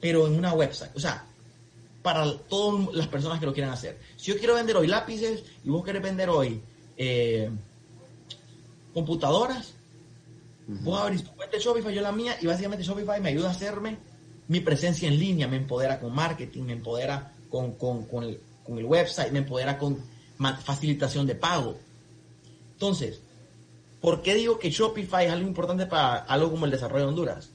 [0.00, 0.94] pero en una website.
[0.96, 1.24] O sea,
[2.08, 3.98] para todas las personas que lo quieran hacer.
[4.16, 6.58] Si yo quiero vender hoy lápices y vos querés vender hoy
[6.96, 7.50] eh,
[8.94, 9.74] computadoras,
[10.66, 13.50] vos abrís tu cuenta de Shopify, yo la mía, y básicamente Shopify me ayuda a
[13.50, 13.98] hacerme
[14.46, 17.76] mi presencia en línea, me empodera con marketing, me empodera con,
[18.22, 20.02] el, con el website, me empodera con
[20.64, 21.76] facilitación de pago.
[22.72, 23.20] Entonces,
[24.00, 27.50] ¿por qué digo que Shopify es algo importante para algo como el desarrollo de Honduras?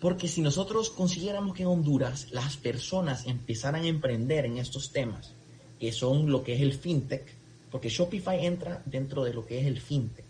[0.00, 5.34] Porque si nosotros consiguiéramos que en Honduras las personas empezaran a emprender en estos temas,
[5.78, 7.26] que son lo que es el fintech,
[7.70, 10.24] porque Shopify entra dentro de lo que es el fintech,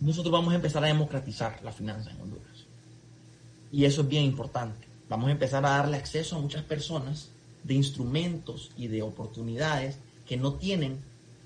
[0.00, 2.66] nosotros vamos a empezar a democratizar la finanza en Honduras.
[3.70, 4.86] Y eso es bien importante.
[5.08, 7.30] Vamos a empezar a darle acceso a muchas personas
[7.62, 10.98] de instrumentos y de oportunidades que no tienen,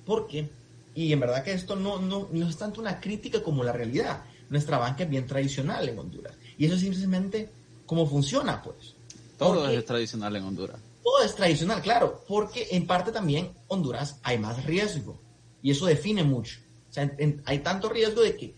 [0.07, 0.49] porque,
[0.95, 4.25] y en verdad que esto no, no, no es tanto una crítica como la realidad,
[4.51, 6.35] nuestra banca es bien tradicional en Honduras.
[6.57, 7.51] Y eso es simplemente
[7.87, 8.95] cómo funciona, pues.
[9.39, 10.81] Todo es tradicional en Honduras.
[11.03, 15.21] Todo es tradicional, claro, porque en parte también Honduras hay más riesgo.
[15.63, 16.59] Y eso define mucho.
[16.91, 17.11] O sea,
[17.45, 18.55] hay tanto riesgo de que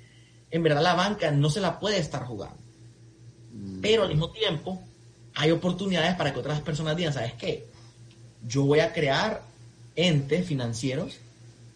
[0.51, 2.59] en verdad la banca no se la puede estar jugando.
[3.53, 3.81] Mm.
[3.81, 4.83] Pero al mismo tiempo
[5.35, 7.69] hay oportunidades para que otras personas digan, ¿sabes qué?
[8.47, 9.43] Yo voy a crear
[9.97, 11.19] entes financieros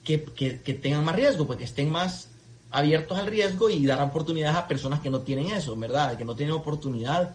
[0.02, 2.28] que, que tengan más riesgo, porque estén más
[2.74, 6.18] abiertos al riesgo y dar oportunidades a personas que no tienen eso, ¿verdad?
[6.18, 7.34] Que no tienen oportunidad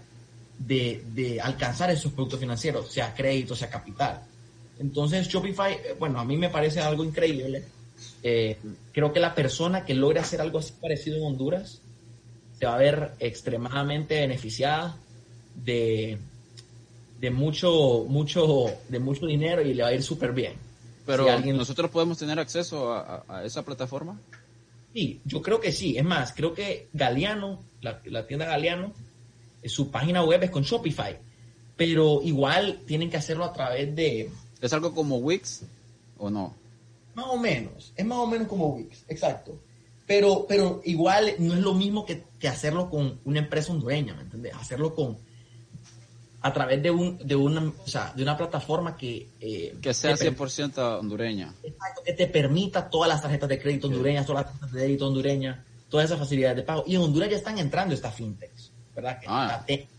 [0.58, 4.22] de, de alcanzar esos productos financieros, sea crédito, sea capital.
[4.80, 7.64] Entonces Shopify, eh, bueno, a mí me parece algo increíble.
[8.22, 8.58] Eh,
[8.92, 11.80] creo que la persona que logre hacer algo así parecido en Honduras
[12.60, 14.98] se va a ver extremadamente beneficiada
[15.56, 16.18] de,
[17.22, 20.54] de mucho, mucho, de mucho dinero y le va a ir súper bien.
[21.06, 24.20] Pero nosotros podemos tener acceso a, esa plataforma.
[24.94, 25.98] Sí, yo creo que sí.
[25.98, 28.94] Es más, creo que Galeano, la, la tienda Galeano,
[29.62, 31.18] eh, su página web es con Shopify,
[31.76, 34.30] pero igual tienen que hacerlo a través de...
[34.62, 35.64] ¿Es algo como Wix
[36.18, 36.56] o no?
[37.14, 39.60] Más o menos, es más o menos como Wix, exacto.
[40.06, 44.24] Pero, pero igual no es lo mismo que, que hacerlo con una empresa hondureña, ¿me
[44.24, 44.54] entiendes?
[44.56, 45.18] Hacerlo con,
[46.42, 49.28] a través de, un, de, una, o sea, de una plataforma que...
[49.42, 51.54] Eh, que sea 100% hondureña.
[51.64, 55.08] Exacto, que te permita todas las tarjetas de crédito hondureñas, todas las tarjetas de débito
[55.08, 55.60] hondureñas,
[55.90, 56.84] todas esas facilidades de pago.
[56.88, 59.20] Y en Honduras ya están entrando estas fintechs, ¿verdad?
[59.28, 59.66] Ah.
[59.68, 59.90] Está,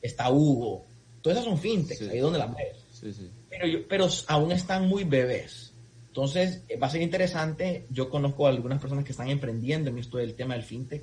[0.00, 0.84] está Hugo,
[1.22, 2.76] todas esas son fintechs, ahí donde las ves.
[2.92, 3.30] Sí, sí.
[3.48, 5.72] Pero, pero aún están muy bebés.
[6.08, 7.86] Entonces, eh, va a ser interesante.
[7.90, 11.02] Yo conozco a algunas personas que están emprendiendo en esto del tema del fintech,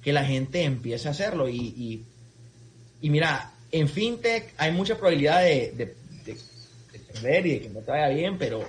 [0.00, 1.48] que la gente empiece a hacerlo.
[1.48, 2.04] Y, y,
[3.00, 5.94] y mira, en fintech hay mucha probabilidad de,
[7.12, 8.64] perder y de que no te vaya bien, pero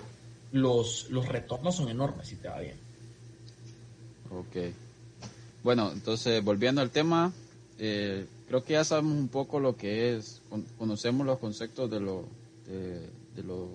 [0.51, 2.77] los, los retornos son enormes si te va bien.
[4.31, 4.73] Ok.
[5.63, 7.33] Bueno, entonces volviendo al tema,
[7.79, 10.41] eh, creo que ya sabemos un poco lo que es,
[10.77, 12.25] conocemos los conceptos de lo,
[12.67, 13.69] de, lo,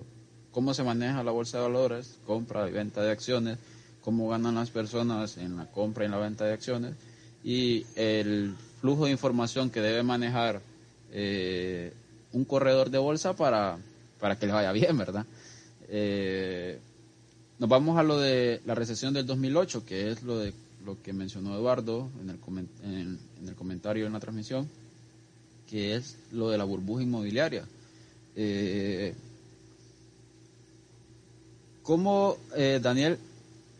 [0.51, 3.57] cómo se maneja la bolsa de valores, compra y venta de acciones,
[4.01, 6.93] cómo ganan las personas en la compra y en la venta de acciones
[7.43, 10.61] y el flujo de información que debe manejar
[11.13, 11.93] eh,
[12.33, 13.77] un corredor de bolsa para,
[14.19, 15.25] para que le vaya bien, ¿verdad?
[15.87, 16.79] Eh,
[17.59, 20.53] nos vamos a lo de la recesión del 2008, que es lo de
[20.85, 22.39] lo que mencionó Eduardo en el,
[22.83, 24.67] en, el comentario en la transmisión,
[25.69, 27.63] que es lo de la burbuja inmobiliaria.
[28.35, 29.13] Eh,
[31.83, 33.17] ¿Cómo, eh, Daniel?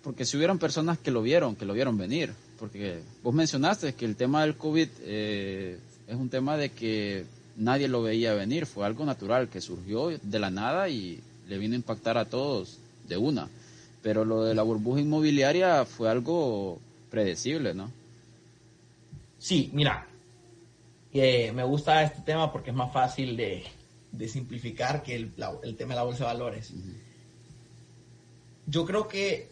[0.03, 4.05] Porque si hubieron personas que lo vieron, que lo vieron venir, porque vos mencionaste que
[4.05, 7.25] el tema del COVID eh, es un tema de que
[7.57, 11.73] nadie lo veía venir, fue algo natural que surgió de la nada y le vino
[11.73, 12.77] a impactar a todos
[13.07, 13.49] de una.
[14.01, 16.79] Pero lo de la burbuja inmobiliaria fue algo
[17.09, 17.91] predecible, ¿no?
[19.37, 20.07] Sí, mira,
[21.13, 23.63] me gusta este tema porque es más fácil de,
[24.27, 25.33] simplificar que el,
[25.75, 26.73] tema de la bolsa de valores.
[28.65, 29.49] Yo creo que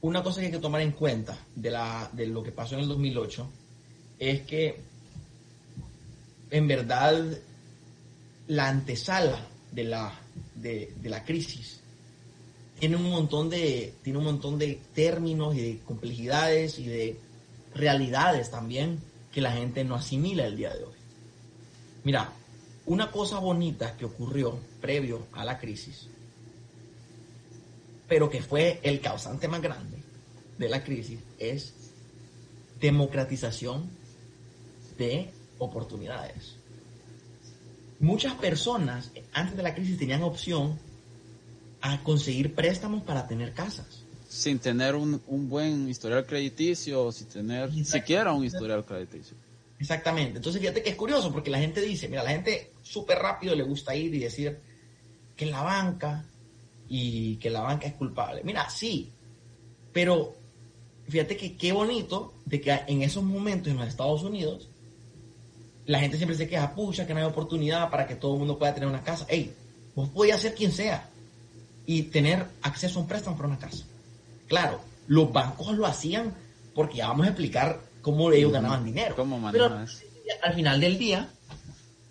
[0.00, 2.82] una cosa que hay que tomar en cuenta de, la, de lo que pasó en
[2.82, 3.50] el 2008
[4.18, 4.87] es que
[6.50, 7.38] en verdad
[8.46, 10.12] la antesala de la,
[10.54, 11.80] de, la crisis
[12.78, 17.20] tiene un montón de tiene un montón de términos y de complejidades y de
[17.74, 19.00] realidades también
[19.32, 20.96] que la gente no asimila el día de hoy.
[22.04, 22.32] Mira,
[22.86, 26.08] una cosa bonita que ocurrió previo a la crisis,
[28.08, 29.98] pero que fue el causante más grande
[30.56, 31.74] de la crisis, es
[32.80, 33.90] democratización
[34.96, 36.56] de oportunidades.
[38.00, 40.78] Muchas personas antes de la crisis tenían opción
[41.80, 44.04] a conseguir préstamos para tener casas.
[44.28, 49.36] Sin tener un, buen historial crediticio, sin tener siquiera un historial crediticio.
[49.78, 50.36] Exactamente.
[50.36, 53.62] Entonces fíjate que es curioso porque la gente dice, mira, la gente súper rápido le
[53.62, 54.58] gusta ir y decir
[55.36, 56.24] que la banca
[56.88, 58.42] y que la banca es culpable.
[58.44, 59.12] Mira, sí,
[59.92, 60.34] pero
[61.08, 64.68] fíjate que qué bonito de que en esos momentos en los Estados Unidos
[65.88, 68.58] la gente siempre se queja, pucha, que no hay oportunidad para que todo el mundo
[68.58, 69.24] pueda tener una casa.
[69.26, 69.54] Ey,
[69.94, 71.08] vos podías ser quien sea
[71.86, 73.84] y tener acceso a un préstamo para una casa.
[74.48, 76.34] Claro, los bancos lo hacían
[76.74, 79.16] porque ya vamos a explicar cómo ellos ganaban dinero.
[79.16, 79.64] ¿Cómo Pero
[80.42, 81.30] al final del día...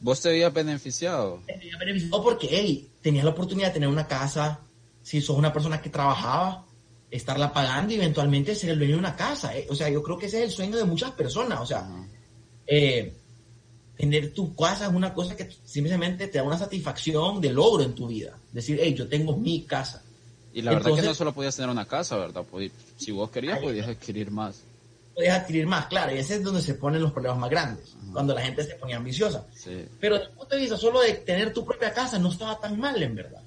[0.01, 1.43] ¿Vos te habías beneficiado?
[1.45, 4.59] Te habías beneficiado porque, hey, tenías la oportunidad de tener una casa,
[5.03, 6.65] si sos una persona que trabajaba,
[7.11, 9.55] estarla pagando y eventualmente ser el dueño de una casa.
[9.55, 9.67] Eh.
[9.69, 11.61] O sea, yo creo que ese es el sueño de muchas personas.
[11.61, 11.87] O sea,
[12.65, 13.13] eh,
[13.97, 17.95] tener tu casa es una cosa que simplemente te da una satisfacción de logro en
[17.95, 18.37] tu vida.
[18.51, 20.03] Decir, hey, yo tengo mi casa.
[20.53, 22.45] Y la verdad es que no solo podías tener una casa, ¿verdad?
[22.97, 24.61] Si vos querías, podías adquirir más.
[25.13, 28.35] Podías adquirir más, claro, y ese es donde se ponen los problemas más grandes, cuando
[28.35, 29.47] la gente se ponía ambiciosa.
[29.99, 32.79] Pero desde el punto de vista solo de tener tu propia casa no estaba tan
[32.79, 33.41] mal, en verdad.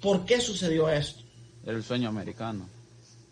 [0.00, 1.22] ¿Por qué sucedió esto?
[1.66, 2.68] El sueño americano.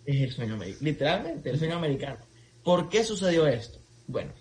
[0.05, 2.18] Es el sueño americano, literalmente, el sueño americano.
[2.64, 3.78] ¿Por qué sucedió esto?
[4.07, 4.33] Bueno,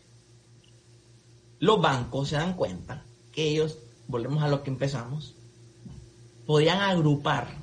[1.59, 5.35] los bancos se dan cuenta que ellos, volvemos a lo que empezamos,
[6.45, 7.57] podían agrupar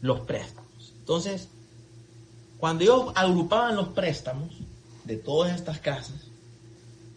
[0.00, 0.94] los préstamos.
[0.98, 1.48] Entonces,
[2.62, 4.54] Cuando ellos agrupaban los préstamos
[5.02, 6.28] de todas estas casas,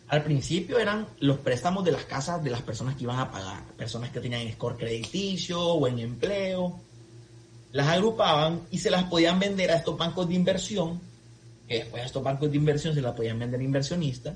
[0.08, 3.64] al principio eran los préstamos de las casas de las personas que iban a pagar,
[3.78, 6.80] personas que tenían score crediticio, o en empleo,
[7.74, 11.00] las agrupaban y se las podían vender a estos bancos de inversión,
[11.68, 14.36] que después a estos bancos de inversión se las podían vender a inversionistas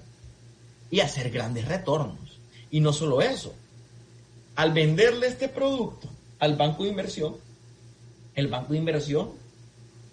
[0.92, 2.40] y hacer grandes retornos.
[2.72, 3.54] Y no solo eso,
[4.56, 6.10] al venderle este producto
[6.40, 7.36] al banco de inversión,
[8.36, 9.32] el banco de inversión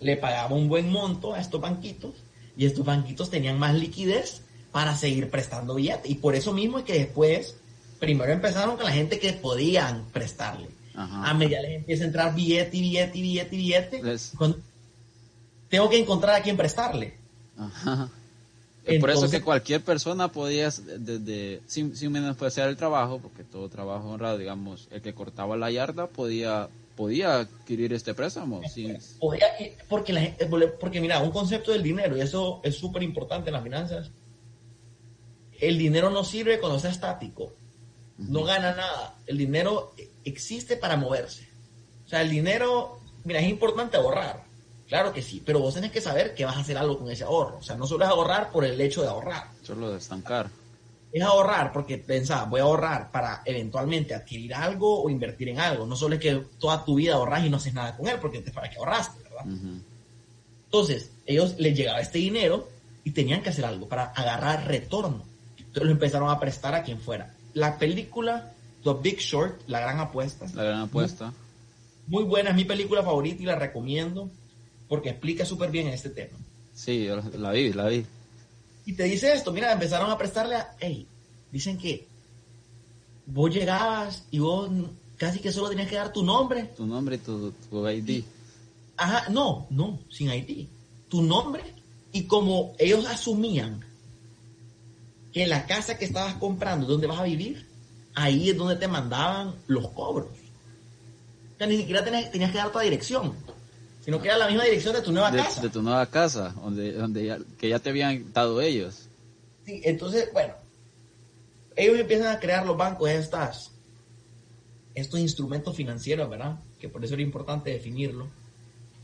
[0.00, 2.14] le pagaba un buen monto a estos banquitos
[2.56, 6.10] y estos banquitos tenían más liquidez para seguir prestando billetes.
[6.10, 7.56] Y por eso mismo es que después,
[7.98, 10.68] primero empezaron con la gente que podían prestarle.
[10.94, 14.18] A medida les empieza a entrar billete y billete y billete y billete.
[15.68, 17.18] tengo que encontrar a quién prestarle.
[19.00, 24.10] Por eso que cualquier persona podía, desde, sin, sin menospreciar el trabajo, porque todo trabajo
[24.10, 28.62] honrado, digamos, el que cortaba la yarda podía podía adquirir este préstamo.
[29.20, 29.76] porque,
[30.80, 34.10] porque mira, un concepto del dinero, y eso es súper importante en las finanzas,
[35.60, 37.52] el dinero no sirve cuando está estático,
[38.18, 41.46] no gana nada, el dinero existe para moverse.
[42.06, 44.44] O sea, el dinero, mira, es importante ahorrar,
[44.88, 47.24] claro que sí, pero vos tenés que saber que vas a hacer algo con ese
[47.24, 47.58] ahorro.
[47.58, 49.48] O sea, no solo es ahorrar por el hecho de ahorrar.
[49.62, 50.48] Solo de estancar.
[51.12, 55.86] Es ahorrar porque pensás, voy a ahorrar para eventualmente adquirir algo o invertir en algo.
[55.86, 58.40] No solo es que toda tu vida ahorras y no haces nada con él porque
[58.40, 59.46] te para que ahorraste, ¿verdad?
[60.66, 62.68] Entonces, ellos les llegaba este dinero
[63.04, 65.24] y tenían que hacer algo para agarrar retorno.
[65.56, 67.32] Entonces lo empezaron a prestar a quien fuera.
[67.54, 70.46] La película The Big Short, La Gran Apuesta.
[70.54, 71.32] La Gran Apuesta.
[72.06, 74.30] Muy, buena, es mi película favorita y la recomiendo
[74.88, 76.38] porque explica súper bien este tema.
[76.74, 77.08] Sí,
[77.38, 78.04] la vi, la vi.
[78.84, 81.06] Y te dice esto, mira, empezaron a prestarle a, hey,
[81.50, 82.06] dicen que
[83.26, 84.70] vos llegabas y vos
[85.16, 86.64] casi que solo tenías que dar tu nombre.
[86.76, 87.52] Tu nombre y tu,
[87.88, 88.24] ID.
[88.96, 90.66] ajá, no, no, sin ID.
[91.08, 91.62] Tu nombre
[92.12, 93.84] y como ellos asumían
[95.32, 97.66] que la casa que estabas comprando, donde vas a vivir,
[98.14, 100.28] ahí es donde te mandaban los cobros.
[101.54, 103.34] O sea, ni siquiera tenías, que dar tu dirección,
[104.06, 105.60] sino que era la misma dirección de tu nueva casa.
[105.60, 109.08] De tu nueva casa, donde, donde ya, que ya te habían dado ellos.
[109.64, 110.54] Sí, entonces, bueno,
[111.74, 113.72] ellos empiezan a crear los bancos estas,
[114.94, 116.56] estos instrumentos financieros, ¿verdad?
[116.78, 118.28] Que por eso era importante definirlo,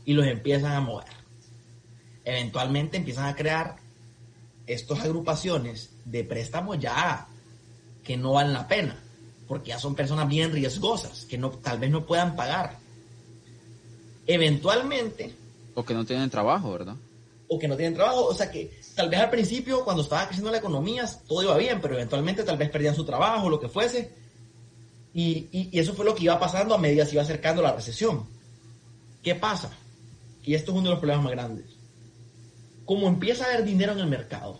[0.05, 1.11] y los empiezan a mover.
[2.23, 3.75] Eventualmente empiezan a crear
[4.67, 7.27] estas agrupaciones de préstamos ya
[8.05, 9.03] que no valen la pena,
[9.49, 12.81] porque ya son personas bien riesgosas, que no, tal vez no puedan pagar.
[14.27, 15.33] Eventualmente...
[15.75, 16.95] O que no tienen trabajo, ¿verdad?
[17.47, 20.51] O que no tienen trabajo, o sea que tal vez al principio, cuando estaba creciendo
[20.51, 24.13] la economía, todo iba bien, pero eventualmente tal vez perdían su trabajo, lo que fuese.
[25.13, 27.73] Y, y, eso fue lo que iba pasando a medida que se iba acercando la
[27.73, 28.25] recesión.
[29.21, 29.71] ¿Qué pasa?
[30.43, 31.65] Y esto es uno de los problemas más grandes.
[32.85, 34.59] Como empieza a haber dinero en el mercado,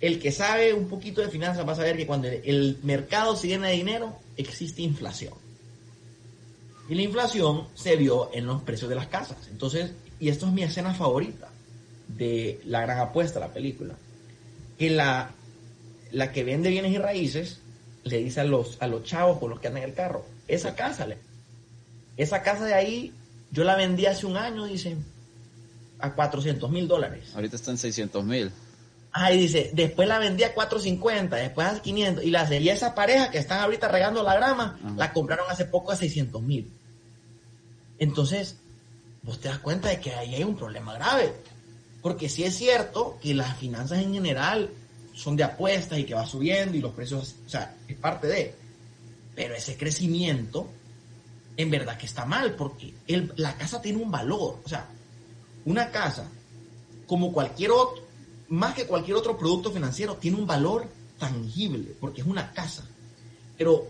[0.00, 3.48] el que sabe un poquito de finanzas va a saber que cuando el mercado se
[3.48, 5.34] llena de dinero, existe inflación.
[6.88, 9.48] Y la inflación se vio en los precios de las casas.
[9.50, 11.50] Entonces, y esto es mi escena favorita
[12.08, 13.94] de La Gran Apuesta, la película,
[14.78, 15.30] que la,
[16.12, 17.60] la que vende bienes y raíces
[18.04, 20.74] le dice a los, a los chavos con los que andan en el carro, esa
[20.74, 21.06] casa,
[22.16, 23.12] esa casa de ahí,
[23.50, 24.96] yo la vendí hace un año, dice,
[25.98, 27.32] a 400 mil dólares.
[27.34, 28.50] Ahorita está en 600 mil.
[29.12, 32.94] Ah, y dice, después la vendí a 450, después a 500, y, la, y esa
[32.94, 36.70] pareja que están ahorita regando la grama, la compraron hace poco a 600 mil.
[37.98, 38.56] Entonces,
[39.22, 41.34] vos te das cuenta de que ahí hay un problema grave.
[42.02, 44.70] Porque sí es cierto que las finanzas en general
[45.14, 48.54] son de apuestas y que va subiendo y los precios, o sea, es parte de.
[49.34, 50.68] Pero ese crecimiento,
[51.56, 52.94] en verdad que está mal, porque
[53.36, 54.60] la casa tiene un valor.
[54.64, 54.88] O sea,
[55.64, 56.28] una casa,
[57.06, 58.04] como cualquier otro,
[58.48, 60.88] más que cualquier otro producto financiero, tiene un valor
[61.18, 62.84] tangible, porque es una casa.
[63.56, 63.88] Pero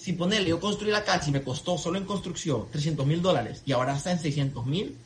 [0.00, 3.62] si ponerle, yo construí la casa y me costó solo en construcción 300 mil dólares
[3.66, 4.96] y ahora está en 600 mil,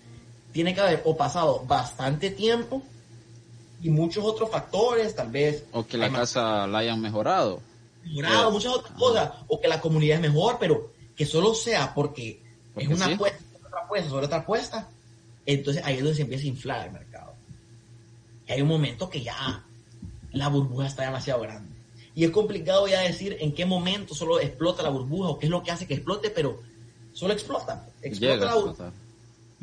[0.52, 2.80] tiene que haber o pasado bastante tiempo
[3.82, 5.64] y muchos otros factores, tal vez.
[5.72, 7.60] O que la casa la hayan mejorado.
[8.04, 9.32] Mejorado, muchas otras cosas.
[9.48, 12.40] O que la comunidad es mejor, pero que solo sea porque,
[12.76, 14.88] es una apuesta, otra apuesta sobre otra apuesta.
[15.44, 17.34] Entonces ahí es donde se empieza a inflar el mercado.
[18.46, 19.64] Y hay un momento que ya
[20.30, 21.73] la burbuja está demasiado grande.
[22.14, 25.50] Y es complicado ya decir en qué momento solo explota la burbuja o qué es
[25.50, 26.60] lo que hace que explote, pero
[27.12, 27.88] solo explota.
[28.02, 28.92] Explota la burbuja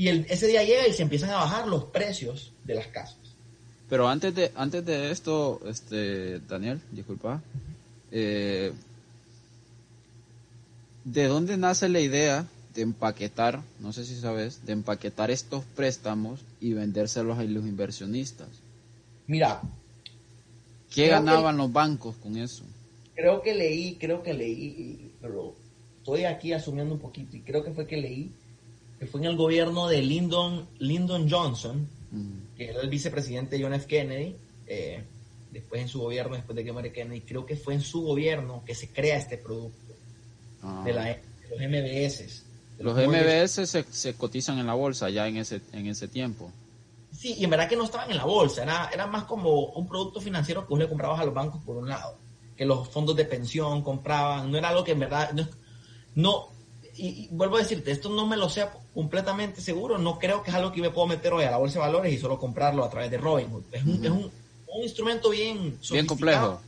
[0.02, 3.18] y ese día llega y se empiezan a bajar los precios de las casas.
[3.88, 7.42] Pero antes de, antes de esto, este, Daniel, disculpa,
[8.12, 8.74] eh,
[11.04, 16.40] ¿de dónde nace la idea de empaquetar, no sé si sabes, de empaquetar estos préstamos
[16.60, 18.48] y vendérselos a los inversionistas.
[19.28, 19.62] Mira.
[20.92, 22.64] ¿Qué ganaban los bancos con eso?
[23.16, 25.56] Creo que leí, creo que leí, pero
[25.98, 28.32] estoy aquí asumiendo un poquito y creo que fue que leí
[29.02, 31.88] que fue en el gobierno de Lyndon, Lyndon Johnson,
[32.56, 33.88] que era el vicepresidente John F.
[33.88, 34.36] Kennedy,
[34.68, 35.02] eh,
[35.52, 38.62] después en su gobierno, después de que muere Kennedy, creo que fue en su gobierno
[38.64, 39.96] que se crea este producto
[40.62, 40.84] ah.
[40.86, 42.44] de, los MBS.
[42.78, 46.52] los, MBS se, cotizan en la bolsa ya en ese, en ese tiempo.
[47.12, 49.88] Sí, y en verdad que no estaban en la bolsa, era, era más como un
[49.88, 52.18] producto financiero que vos le comprabas a los bancos por un lado,
[52.56, 55.32] que los fondos de pensión compraban, no era algo que en verdad,
[56.16, 56.50] no
[56.96, 60.56] y, vuelvo a decirte, esto no me lo sé completamente seguro, no creo que es
[60.56, 62.90] algo que me puedo meter hoy a la bolsa de valores y solo comprarlo a
[62.90, 63.64] través de Robinhood.
[63.72, 64.32] Es un, es un,
[64.68, 66.62] un instrumento bien Bien complejo.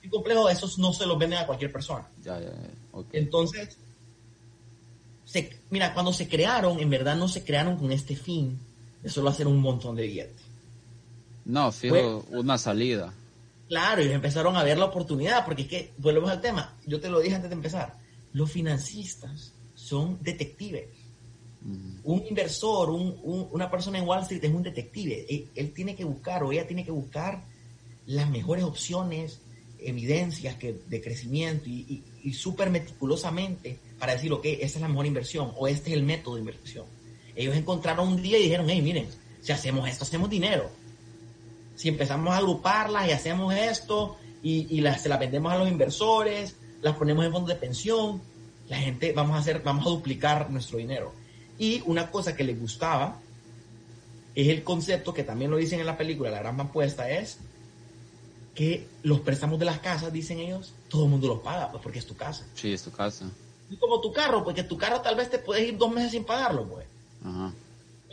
[0.00, 2.06] Bien complejo, esos no se los venden a cualquier persona.
[2.22, 2.50] Ya, ya,
[3.12, 3.76] Entonces,
[5.24, 8.58] se, mira, cuando se crearon, en verdad no se crearon con este fin
[9.04, 10.42] de solo hacer un montón de billetes.
[11.44, 13.12] No, fijo, una salida.
[13.68, 17.10] Claro, y empezaron a ver la oportunidad, porque es que, volvemos al tema, yo te
[17.10, 17.98] lo dije antes de empezar,
[18.32, 20.88] los financistas son detectives.
[22.02, 25.50] Un inversor, una persona en Wall Street es un detective.
[25.54, 27.42] Él, tiene que buscar o ella tiene que buscar
[28.06, 29.40] las mejores opciones,
[29.78, 35.52] evidencias que, de crecimiento y, súper meticulosamente para decir, ok, esta es la mejor inversión
[35.56, 36.86] o este es el método de inversión.
[37.36, 39.08] Ellos encontraron un día y dijeron, hey, miren,
[39.40, 40.70] si hacemos esto, hacemos dinero.
[41.76, 46.56] Si empezamos a agruparlas y hacemos esto y, las, se las vendemos a los inversores,
[46.82, 48.22] las ponemos en fondos de pensión,
[48.68, 51.12] la gente vamos a hacer, vamos a duplicar nuestro dinero.
[51.58, 53.20] Y una cosa que les gustaba
[54.34, 57.38] es el concepto que también lo dicen en la película, la gran apuesta es
[58.54, 61.98] que los préstamos de las casas, dicen ellos, todo el mundo los paga, pues porque
[61.98, 62.46] es tu casa.
[62.54, 63.28] Sí, es tu casa.
[63.68, 66.24] Y como tu carro, porque tu carro tal vez te puedes ir dos meses sin
[66.24, 66.86] pagarlo, pues.
[67.24, 67.52] Ajá.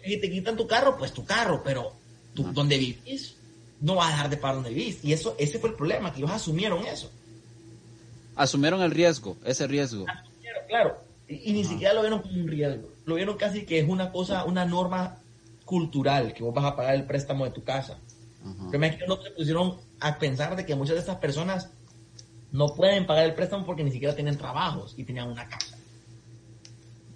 [0.04, 1.94] Y te quitan tu carro, pues tu carro, pero
[2.34, 3.36] tú, donde vivís,
[3.80, 5.04] no vas a dejar de pagar donde vivís.
[5.04, 7.12] Y eso, ese fue el problema, que ellos asumieron eso.
[8.36, 10.06] Asumieron el riesgo, ese riesgo
[10.72, 10.98] claro.
[11.28, 12.90] Y, ni siquiera lo vieron como un riesgo.
[13.06, 15.18] Lo vieron casi que es una cosa, una norma
[15.66, 17.98] cultural, que vos vas a pagar el préstamo de tu casa.
[18.72, 21.70] Pero es que no se pusieron a pensar de que muchas de estas personas
[22.52, 25.71] no pueden pagar el préstamo porque ni siquiera tienen trabajos y tenían una casa.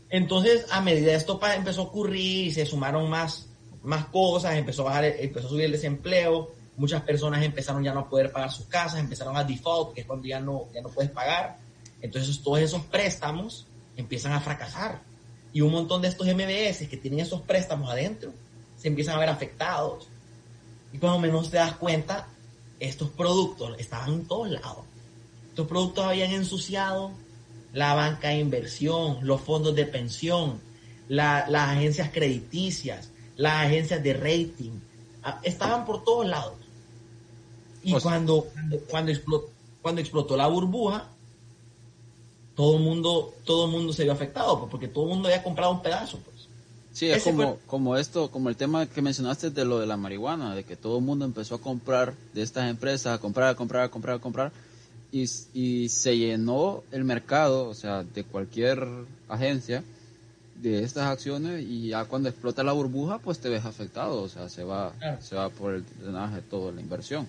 [0.10, 3.48] Entonces, a medida de esto empezó a ocurrir, se sumaron más,
[3.84, 8.02] más cosas, empezó a, bajar, empezó a subir el desempleo, muchas personas empezaron ya no
[8.02, 10.90] a poder pagar sus casas, empezaron a default, que es cuando ya no, ya no
[10.90, 11.58] puedes pagar.
[12.02, 15.02] Entonces todos esos préstamos empiezan a fracasar.
[15.54, 18.34] Y un montón de estos MBS que tienen esos préstamos adentro
[18.78, 20.08] se empiezan a ver afectados.
[20.92, 22.28] Y cuando menos te das cuenta,
[22.80, 24.86] estos productos estaban en todos lados.
[25.50, 27.12] Estos productos habían ensuciado
[27.76, 30.62] la banca de inversión, los fondos de pensión,
[31.10, 34.72] las agencias crediticias, las agencias de rating.
[35.44, 36.56] Estaban por todos lados.
[37.84, 38.48] Y cuando,
[38.90, 39.50] cuando, explotó,
[39.82, 41.10] cuando explotó la burbuja,
[42.56, 45.44] todo el mundo, todo el mundo se vio afectado, pues, porque todo el mundo había
[45.44, 46.48] comprado un pedazo, pues.
[46.94, 50.56] Sí, es como, como esto, como el tema que mencionaste de lo de la marihuana,
[50.56, 53.84] de que todo el mundo empezó a comprar de estas empresas, a comprar, a comprar,
[53.84, 54.52] a comprar, a comprar,
[55.16, 58.86] y, y se llenó el mercado, o sea, de cualquier
[59.30, 59.82] agencia,
[60.62, 64.50] de estas acciones, y ya cuando explota la burbuja, pues te ves afectado, o sea,
[64.50, 64.92] se va,
[65.22, 67.28] se va por el drenaje toda la inversión.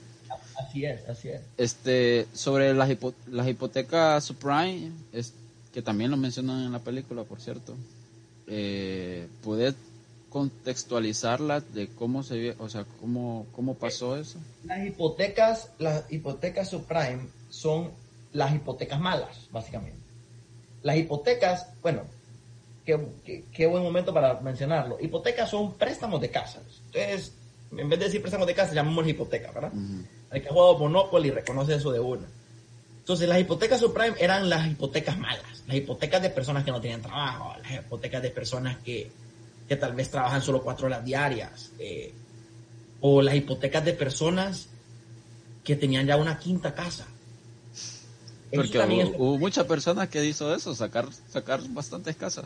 [0.58, 1.42] Así es, así es.
[1.56, 2.88] Este, sobre las,
[3.30, 5.32] las hipotecas subprime, es,
[5.72, 7.76] que también lo mencionan en la película, por cierto,
[8.48, 9.76] eh, ¿puedes
[10.30, 14.40] contextualizarlas de cómo se o sea, cómo, cómo pasó eso?
[14.64, 17.90] Las hipotecas, las hipotecas subprime son
[18.32, 19.98] las hipotecas malas, básicamente.
[20.82, 22.02] Las hipotecas, bueno,
[22.84, 24.98] qué, qué, buen momento para mencionarlo.
[25.00, 26.62] Hipotecas son préstamos de casas.
[26.86, 27.32] Entonces,
[27.76, 29.72] en vez de decir préstamos de casa, llamamos hipoteca, ¿verdad?
[30.30, 32.26] Hay que ha jugado Monopoly reconoce eso de una.
[32.98, 37.00] Entonces, las hipotecas subprime eran las hipotecas malas, las hipotecas de personas que no tenían
[37.00, 39.10] trabajo, las hipotecas de personas que,
[39.68, 42.12] que tal vez trabajan solo cuatro horas diarias, eh,
[43.00, 44.68] o las hipotecas de personas
[45.64, 47.06] que tenían ya una quinta casa.
[48.54, 48.78] Porque
[49.18, 52.44] hubo, muchas personas que hizo eso, sacar, sacar bastantes casas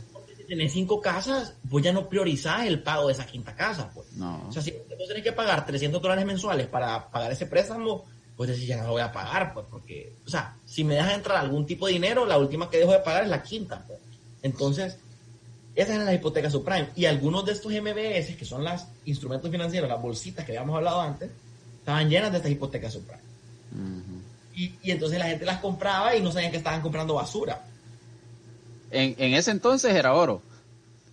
[0.51, 3.88] tenés cinco casas, vos ya no priorizás el pago de esa quinta casa.
[3.94, 4.12] Pues.
[4.14, 4.48] No.
[4.48, 8.05] O sea, si vos tenés que pagar 300 dólares mensuales para pagar ese préstamo,
[8.36, 11.14] pues decís, ya no lo voy a pagar, pues, porque, o sea, si me dejas
[11.14, 13.84] entrar algún tipo de dinero, la última que dejo de pagar es la quinta.
[13.86, 14.01] Pues.
[14.42, 14.98] Entonces,
[15.76, 16.88] esas eran las hipotecas subprime.
[16.96, 21.01] Y algunos de estos MBS, que son los instrumentos financieros, las bolsitas que habíamos hablado
[21.01, 21.30] antes,
[21.78, 23.22] estaban llenas de estas hipotecas subprime.
[24.55, 27.64] Y, y entonces la gente las compraba y no sabían que estaban comprando basura.
[28.90, 30.42] en, en ese entonces era oro.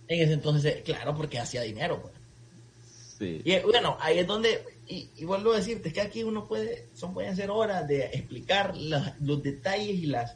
[0.08, 2.00] En ese entonces, eh, claro, porque hacía dinero.
[2.02, 2.14] Pues.
[3.18, 3.42] Sí.
[3.44, 6.46] Y eh, bueno, ahí es donde, y, y vuelvo a decirte, es que aquí uno
[6.46, 10.34] puede, son pueden ser horas de explicar las- los detalles y las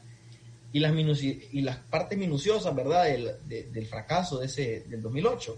[0.71, 0.91] y las
[1.21, 3.03] y las partes minuciosas, ¿verdad?
[3.05, 5.55] Del, de- del fracaso de ese del 2008.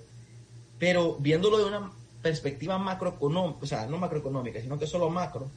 [0.79, 1.91] Pero viéndolo de una
[2.21, 5.49] perspectiva macroeconómica, o sea, no macroeconómica, sino que solo macro,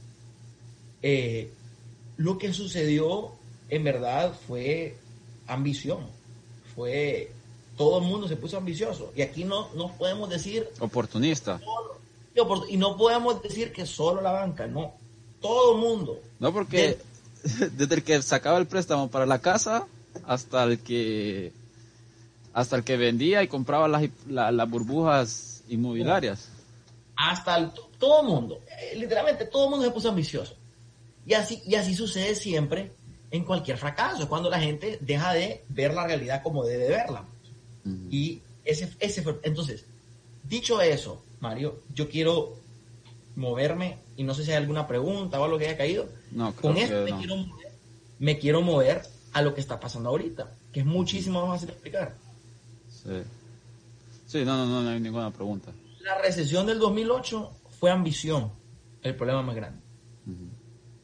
[1.01, 1.51] eh,
[2.19, 3.31] lo que sucedió
[3.69, 4.95] en verdad fue
[5.47, 5.99] ambición,
[6.75, 7.31] fue
[7.77, 11.59] todo el mundo se puso ambicioso y aquí no, no podemos decir Oportunista.
[12.69, 14.93] y no podemos decir que solo la banca, no,
[15.41, 16.19] todo el mundo.
[16.39, 16.97] No, porque
[17.77, 19.87] desde el que sacaba el préstamo para la casa
[20.27, 21.53] hasta el que
[22.51, 26.49] hasta el que vendía y compraba las, la- las burbujas inmobiliarias.
[27.15, 30.55] hasta el- todo el mundo, eh, literalmente todo el mundo se puso ambicioso.
[31.29, 32.91] Y así, y así sucede siempre
[33.29, 37.23] en cualquier fracaso, es cuando la gente deja de ver la realidad como debe verla.
[38.09, 39.85] Y ese, ese fue, entonces,
[40.43, 42.55] dicho eso, Mario, yo quiero
[43.35, 46.77] moverme, y no sé si hay alguna pregunta o algo que haya caído, No, con
[46.77, 47.17] esto me, no.
[47.19, 47.71] quiero mover,
[48.17, 49.03] me quiero mover
[49.33, 52.15] a lo que está pasando ahorita, que es muchísimo más fácil de explicar.
[52.89, 53.21] Sí.
[54.25, 55.71] Sí, no, no, no, no hay ninguna pregunta.
[56.01, 58.51] La recesión del 2008 fue ambición,
[59.03, 59.88] el problema más grande.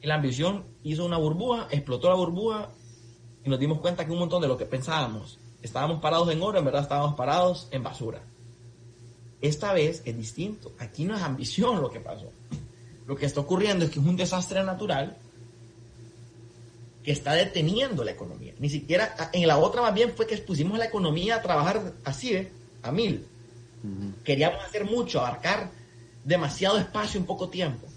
[0.06, 2.70] La ambición hizo una burbuja, explotó la burbuja
[3.44, 6.60] y nos dimos cuenta que un montón de lo que pensábamos, estábamos parados en oro,
[6.60, 8.22] en verdad estábamos parados en basura.
[9.42, 10.74] Esta vez es distinto.
[10.78, 12.30] Aquí no es ambición lo que pasó.
[13.08, 15.18] Lo que está ocurriendo es que es un desastre natural
[17.04, 18.54] que está deteniendo la economía.
[18.60, 22.36] Ni siquiera, en la otra más bien fue que pusimos la economía a trabajar así,
[22.36, 22.52] ¿eh?
[22.84, 23.26] a mil.
[24.24, 25.72] Queríamos hacer mucho, abarcar
[26.24, 27.88] demasiado espacio en poco tiempo.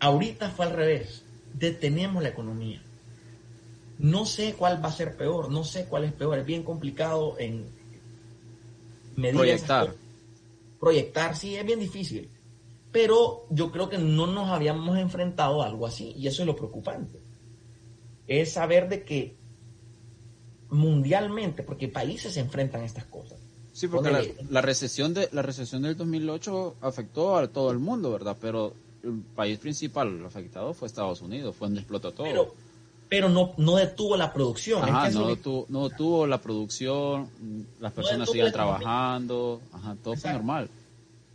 [0.00, 1.22] Ahorita fue al revés.
[1.54, 2.82] Detenemos la economía.
[3.98, 6.38] No sé cuál va a ser peor, no sé cuál es peor.
[6.38, 7.66] Es bien complicado en
[9.16, 9.94] medir Proyectar.
[10.80, 12.30] Proyectar, sí, es bien difícil.
[12.90, 16.56] Pero yo creo que no nos habíamos enfrentado a algo así y eso es lo
[16.56, 17.20] preocupante.
[18.26, 19.36] Es saber de que
[20.70, 23.38] mundialmente, porque países se enfrentan a estas cosas.
[23.72, 28.10] Sí, porque la, la recesión de la recesión del 2008 afectó a todo el mundo,
[28.10, 28.36] ¿verdad?
[28.40, 32.24] Pero el país principal afectado fue Estados Unidos, fue donde explotó todo.
[32.26, 32.54] pero,
[33.08, 34.82] pero no, no detuvo la producción.
[34.84, 38.52] Es Ajá, que no, es lo- tu- no tuvo la producción, mm, las personas siguen
[38.52, 40.38] trabajando, ajá, todo fue Exacto.
[40.38, 40.70] normal.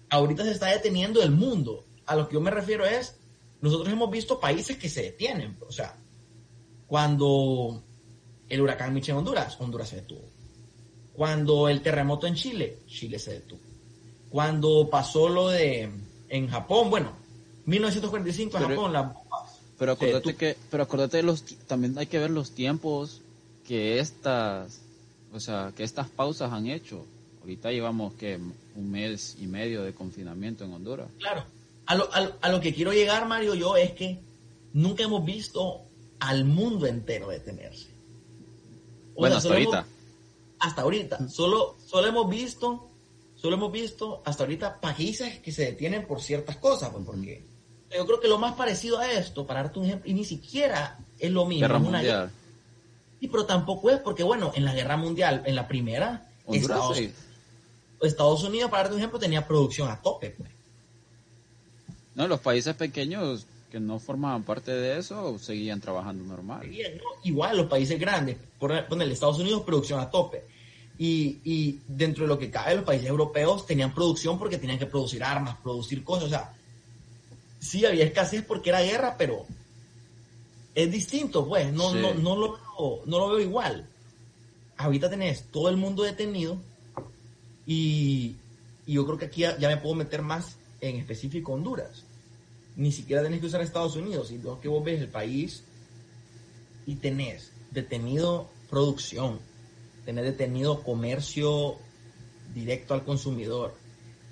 [0.10, 1.84] ahorita se está deteniendo el mundo.
[2.06, 3.16] A lo que yo me refiero es,
[3.62, 5.58] nosotros hemos visto países que se detienen.
[5.68, 5.96] O sea,
[6.88, 7.82] cuando
[8.48, 10.22] el huracán Miche en Honduras, Honduras se detuvo.
[11.14, 13.60] Cuando el terremoto en Chile, Chile se detuvo.
[14.30, 15.90] Cuando pasó lo de
[16.30, 17.12] en Japón, bueno,
[17.66, 19.60] 1945 en Pero- Japón, las bombas.
[19.78, 23.22] Pero acordate que, pero acordate de los, también hay que ver los tiempos
[23.68, 24.80] que estas,
[25.34, 27.06] o sea, que estas pausas han hecho.
[27.42, 28.38] Ahorita llevamos que
[28.76, 31.08] un mes y medio de confinamiento en Honduras.
[31.20, 31.44] Claro.
[31.88, 34.20] A lo, a a lo que quiero llegar, Mario, yo es que
[34.74, 35.82] nunca hemos visto
[36.20, 37.88] al mundo entero detenerse.
[39.14, 39.94] O Bueno, sea, hasta hemos- ahorita.
[40.60, 41.30] hasta ahorita.
[41.30, 42.88] Solo, solo hemos visto,
[43.36, 47.44] solo hemos visto hasta ahorita países que se detienen por ciertas cosas, pues porque
[47.96, 50.98] yo creo que lo más parecido a esto, para darte un ejemplo, y ni siquiera
[51.20, 51.68] es lo mismo.
[51.68, 52.32] Guerra mundial.
[53.20, 57.00] Sí, pero tampoco es porque, bueno, en la guerra mundial, en la primera, Estados.
[58.02, 60.52] Estados Unidos, para darte un ejemplo, tenía producción a tope, pues.
[62.14, 66.70] No, los países pequeños que no formaban parte de eso seguían trabajando normal.
[67.24, 70.46] Igual los países grandes, por ponerle Estados Unidos, producción a tope.
[70.98, 74.86] Y, y dentro de lo que cabe, los países europeos tenían producción porque tenían que
[74.86, 76.26] producir armas, producir cosas.
[76.26, 76.54] O sea,
[77.66, 79.46] sí había escasez porque era guerra, pero
[80.74, 81.72] es distinto, pues.
[81.74, 82.00] No, Sí.
[82.00, 83.88] no, no, lo, veo- no lo veo igual.
[84.78, 86.58] Ahorita tenés todo el mundo detenido
[87.66, 88.36] y,
[88.86, 92.04] y yo creo que aquí ya, ya me puedo meter más en específico Honduras.
[92.76, 95.64] Ni siquiera tenés que usar Estados Unidos, sino que vos ves el país
[96.86, 99.40] y tenés detenido producción,
[100.06, 101.78] tenés detenido comercio
[102.54, 103.74] directo al consumidor,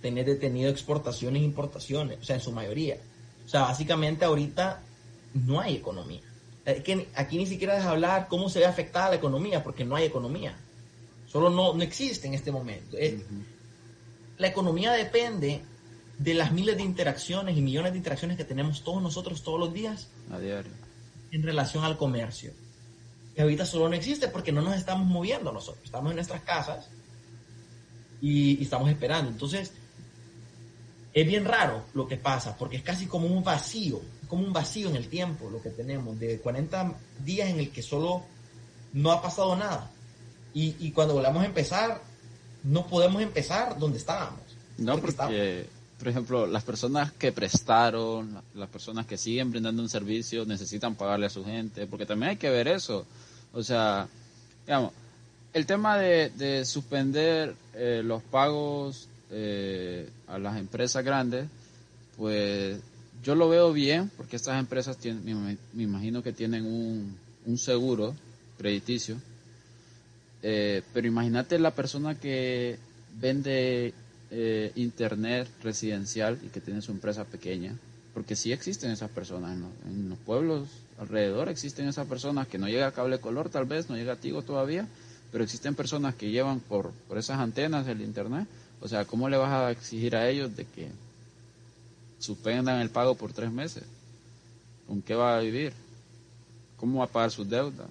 [0.01, 2.97] tenés detenido exportaciones e importaciones, o sea, en su mayoría.
[3.45, 4.81] O sea, básicamente ahorita
[5.33, 6.21] no hay economía.
[6.65, 9.95] Es que aquí ni siquiera es hablar cómo se ve afectada la economía, porque no
[9.95, 10.55] hay economía.
[11.27, 12.97] Solo no, no existe en este momento.
[12.97, 13.21] Es-
[14.37, 15.61] La economía depende
[16.17, 19.73] de las miles de interacciones y millones de interacciones que tenemos todos nosotros todos los
[19.73, 20.71] días A diario.
[21.31, 22.51] en relación al comercio.
[23.35, 25.83] Y ahorita solo no existe porque no nos estamos moviendo nosotros.
[25.85, 26.87] Estamos en nuestras casas
[28.21, 29.29] y, y estamos esperando.
[29.29, 29.73] Entonces,
[31.14, 34.89] es bien raro lo que pasa porque es casi como un vacío, como un vacío
[34.89, 36.93] en el tiempo lo que tenemos, de 40
[37.24, 38.24] días en el que solo
[38.93, 39.91] no ha pasado nada.
[40.53, 42.01] Y, y cuando volvamos a empezar,
[42.64, 44.41] no podemos empezar donde estábamos.
[44.78, 45.68] No, porque,
[45.99, 51.28] por ejemplo, las personas que prestaron, las personas que siguen brindando un servicio, necesitan pagarle
[51.28, 53.05] a su gente, porque también hay que ver eso.
[53.53, 54.07] O sea,
[54.66, 54.91] digamos,
[55.53, 61.47] el tema de, suspender eh, los pagos eh, a las empresas grandes,
[62.17, 62.79] pues
[63.23, 68.15] yo lo veo bien, porque estas empresas me, imagino que tienen un, un seguro
[68.57, 69.17] crediticio.
[70.41, 72.77] Eh, pero imagínate la persona que
[73.19, 73.93] vende
[74.29, 77.75] eh, internet residencial y que tiene su empresa pequeña,
[78.13, 80.67] porque sí existen esas personas en los, pueblos
[80.97, 84.17] alrededor, existen esas personas que no llega a cable color tal vez, no llega a
[84.17, 84.88] Tigo todavía,
[85.31, 88.47] pero existen personas que llevan por, por esas antenas el internet,
[88.84, 90.89] o sea, ¿cómo le vas a exigir a ellos de que
[92.19, 93.84] suspendan el pago por tres meses?
[94.86, 95.71] ¿Con qué va a vivir?
[96.75, 97.88] ¿Cómo va a pagar sus deudas?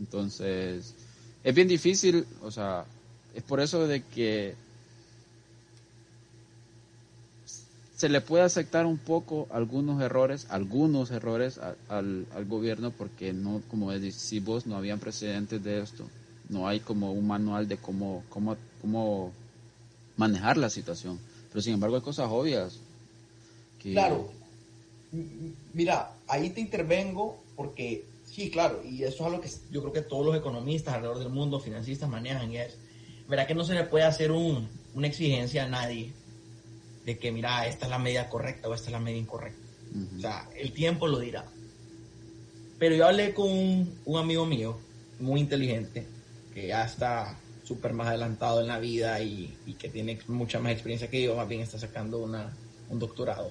[0.00, 0.94] Entonces,
[1.44, 2.86] es bien difícil, o sea,
[3.34, 4.54] es por eso de que
[7.94, 13.92] se le puede aceptar un poco algunos errores, algunos errores al, gobierno porque no, como
[13.92, 16.08] decís vos, no habían precedentes de esto,
[16.48, 19.43] no hay como un manual de cómo, cómo, cómo
[20.16, 21.18] manejar la situación,
[21.50, 22.78] pero sin embargo hay cosas obvias.
[23.80, 24.30] Claro,
[25.72, 28.04] mira, ahí te intervengo porque
[28.34, 31.28] Sí, claro, y eso es algo que yo creo que todos los economistas alrededor del
[31.28, 32.76] mundo, financistas, manejan y es,
[33.28, 36.12] verá que no se le puede hacer un, una exigencia a nadie
[37.06, 39.60] de que, mira, esta es la medida correcta o esta es la medida incorrecta.
[40.16, 41.44] O sea, el tiempo lo dirá.
[42.80, 44.78] Pero yo hablé con un, amigo mío,
[45.20, 46.04] muy inteligente,
[46.52, 51.08] que ya está súper más adelantado en la vida y, que tiene mucha más experiencia
[51.08, 52.52] que yo, más bien está sacando una,
[52.90, 53.50] un doctorado.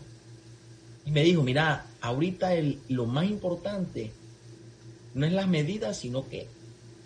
[1.06, 4.12] Y me dijo, mira, ahorita el, lo más importante
[5.14, 6.48] no es las medidas, sino que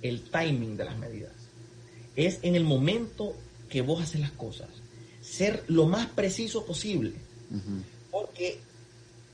[0.02, 1.34] el timing de las medidas.
[2.16, 3.36] Es en el momento
[3.70, 4.70] que vos haces las cosas.
[5.22, 7.14] Ser lo más preciso posible.
[8.12, 8.60] Porque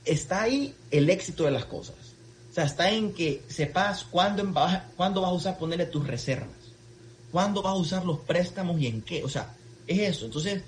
[0.04, 1.96] está ahí el éxito de las cosas.
[2.50, 4.44] O sea, está en que sepas cuándo,
[4.96, 6.63] cuándo vas a usar ponerle tus reservas.
[7.34, 9.24] Cuándo vas a usar los préstamos y en qué.
[9.24, 9.52] O sea,
[9.88, 10.26] es eso.
[10.26, 10.62] Entonces,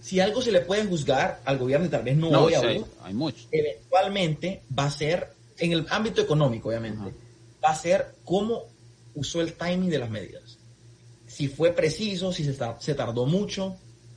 [0.00, 3.46] si algo se le puede juzgar al gobierno y tal vez no, hoy hay, mucho.
[3.52, 7.12] eventualmente va a ser en el ámbito económico, obviamente
[7.62, 8.62] va a ser cómo
[9.16, 10.56] usó el timing de las medidas.
[11.26, 13.76] Si fue preciso, si se, tardó mucho,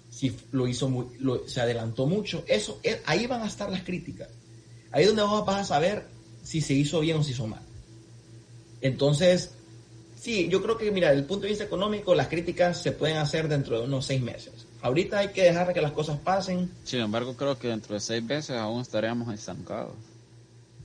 [0.09, 1.07] si lo hizo muy,
[1.47, 4.29] se adelantó mucho, eso, eh, ahí van a estar las críticas.
[4.91, 6.05] Ahí es donde vamos a saber
[6.41, 7.63] si se hizo bien o se hizo mal.
[8.79, 9.55] Entonces,
[10.21, 13.17] sí, yo creo que, mira, desde el punto de vista económico, las críticas se pueden
[13.17, 14.53] hacer dentro de unos seis meses.
[14.81, 16.71] Ahorita hay que dejar que las cosas pasen.
[16.83, 19.95] Sin embargo, creo que dentro de seis meses aún estaríamos estancados.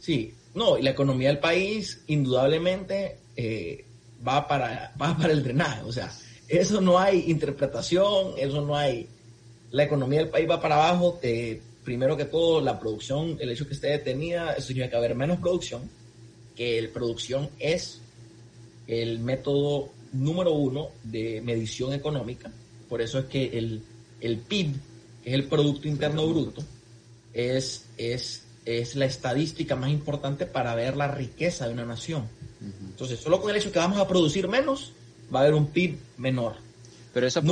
[0.01, 3.85] Sí, no, y la economía del país indudablemente eh,
[4.27, 5.83] va, para, va para el drenaje.
[5.83, 6.11] O sea,
[6.49, 9.09] eso no hay interpretación, eso no hay...
[9.71, 11.21] La economía del país va para abajo.
[11.85, 15.39] primero que todo, la producción, el hecho que esté detenida, eso significa que haber menos
[15.39, 15.91] producción,
[16.55, 18.01] que la producción es
[18.87, 22.51] el método número uno de medición económica.
[22.89, 23.83] Por eso es que el,
[24.21, 24.75] el PIB,
[25.23, 26.63] que es el Producto Interno Bruto,
[27.33, 32.29] es, es es la estadística más importante para ver la riqueza de una nación.
[32.61, 34.93] Entonces, solo con el hecho que vamos a producir menos,
[35.33, 36.57] va a haber un PIB menor.
[37.15, 37.43] Pero esa,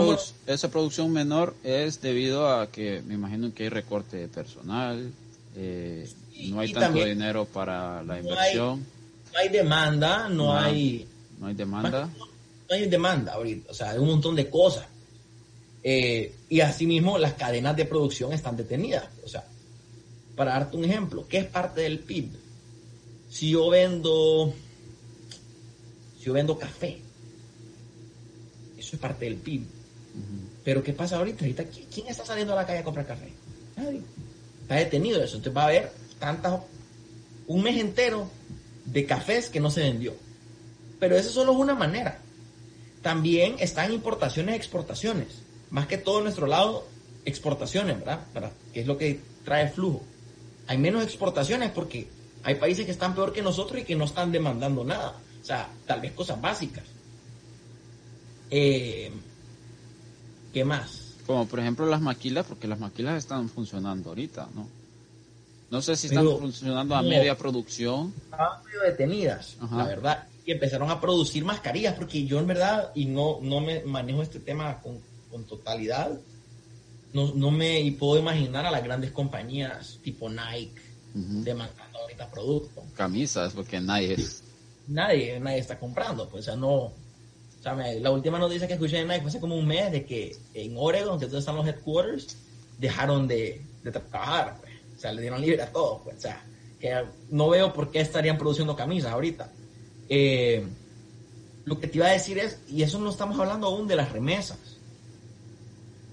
[0.46, 5.12] esa producción menor es debido a que me imagino que hay recorte de personal,
[5.56, 6.10] eh,
[6.48, 8.84] no hay tanto dinero para la inversión.
[9.32, 11.08] No hay, demanda, no, hay...
[11.38, 12.08] No hay demanda.
[12.68, 14.86] No hay demanda ahorita, o sea, hay un montón de cosas.
[15.82, 19.06] Eh, y asimismo las cadenas de producción están detenidas.
[19.22, 19.44] O sea,
[20.34, 22.30] para darte un ejemplo, ¿qué es parte del PIB?
[23.28, 24.54] Si yo vendo,
[26.18, 26.98] si yo vendo café,
[28.78, 29.62] eso es parte del PIB.
[30.64, 31.44] Pero ¿qué pasa ahorita?
[31.44, 31.64] ahorita?
[31.92, 33.30] ¿Quién está saliendo a la calle a comprar café?
[33.76, 34.00] Nadie.
[34.62, 35.36] Está detenido eso.
[35.36, 36.60] Entonces va a haber tantas,
[37.46, 38.30] un mes entero
[38.86, 40.14] de cafés que no se vendió.
[40.98, 42.18] Pero eso solo es una manera.
[43.02, 45.42] También están importaciones y exportaciones.
[45.70, 46.86] Más que todo nuestro lado,
[47.24, 48.20] exportaciones, ¿verdad?
[48.32, 50.02] Para, que es lo que trae flujo
[50.66, 52.08] hay menos exportaciones porque
[52.42, 55.16] hay países que están peor que nosotros y que no están demandando nada.
[55.40, 56.84] O sea, tal vez cosas básicas.
[58.50, 59.10] Eh,
[60.52, 61.16] ¿Qué más?
[61.26, 64.68] Como por ejemplo las maquilas, porque las maquilas están funcionando ahorita, ¿no?
[65.70, 68.14] No sé si están funcionando a media producción.
[68.24, 70.28] Estaban medio detenidas, la verdad.
[70.46, 74.40] Y empezaron a producir mascarillas, porque yo en verdad, y no, no me manejo este
[74.40, 76.18] tema con, con totalidad,
[77.12, 80.82] no, no me puedo imaginar a las grandes compañías tipo Nike
[81.14, 82.84] demandando ahorita productos.
[82.94, 84.16] Camisas, porque nadie
[84.88, 86.92] Nadie, nadie está comprando, pues, o sea, no.
[87.62, 90.36] sea, la última noticia que escuché en Nike fue hace como un mes de que
[90.52, 92.36] en Oregon, que es donde están los headquarters,
[92.78, 94.58] dejaron de, trabajar.
[94.60, 94.72] Pues.
[94.96, 96.02] O sea, le dieron libre a todos.
[96.02, 96.16] Pues.
[96.16, 96.44] O sea,
[96.78, 99.50] que no veo por qué estarían produciendo camisas ahorita.
[100.16, 100.64] Eh,
[101.64, 104.12] lo que te iba a decir es, y eso no estamos hablando aún de las
[104.12, 104.58] remesas,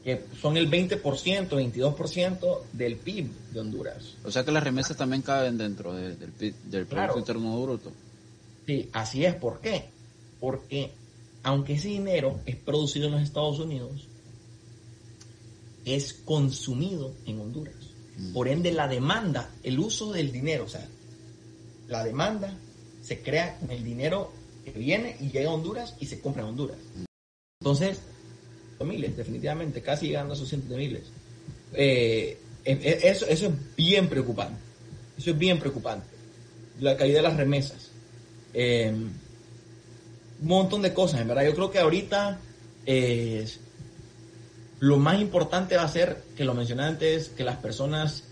[0.04, 4.16] que son el 20%, 22% del PIB de Honduras.
[4.26, 7.92] O sea que las remesas también caben dentro del PIB, del Producto Interno Bruto.
[8.66, 9.36] Sí, así es.
[9.36, 9.86] ¿Por qué?
[10.40, 10.90] Porque
[11.44, 14.08] aunque ese dinero es producido en los Estados Unidos,
[15.86, 17.76] es consumido en Honduras.
[18.18, 18.34] Mm.
[18.34, 20.88] Por ende, la demanda, el uso del dinero, o sea,
[21.88, 22.58] la demanda
[23.02, 24.32] se crea con el dinero
[24.64, 26.78] que viene y llega a Honduras y se compra en Honduras.
[27.60, 28.00] Entonces,
[28.84, 31.04] miles, definitivamente, casi llegando a esos cientos de miles.
[31.74, 34.60] Eh, eso, eso es bien preocupante.
[35.18, 36.08] Eso es bien preocupante.
[36.80, 37.92] La caída de las remesas.
[38.54, 38.92] Eh,
[40.42, 41.46] un montón de cosas, en verdad.
[41.46, 42.40] Yo creo que ahorita
[42.86, 43.48] eh,
[44.80, 48.24] lo más importante va a ser, que lo mencioné antes, que las personas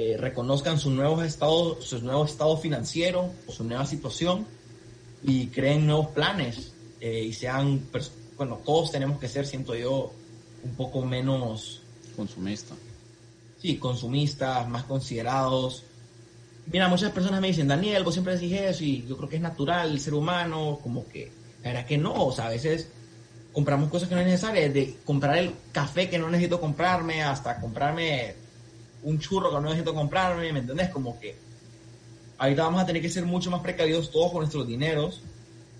[0.00, 4.46] eh, reconozcan su nuevo estado, su nuevo estado financiero o su nueva situación
[5.24, 7.84] y creen nuevos planes eh, y sean,
[8.36, 10.12] bueno, todos tenemos que ser, siento yo,
[10.62, 11.82] un poco menos...
[12.14, 12.76] Consumista.
[13.60, 15.82] Sí, consumistas, más considerados.
[16.70, 19.42] Mira, muchas personas me dicen, Daniel, vos siempre decís eso y yo creo que es
[19.42, 21.32] natural el ser humano, como que,
[21.64, 22.88] la verdad que no, o sea, a veces
[23.52, 27.60] compramos cosas que no es necesaria, de comprar el café que no necesito comprarme hasta
[27.60, 28.46] comprarme
[29.08, 30.90] un churro que no necesito comprarme, ¿me entendés?
[30.90, 31.34] Como que
[32.36, 35.22] ahorita vamos a tener que ser mucho más precavidos todos con nuestros dineros,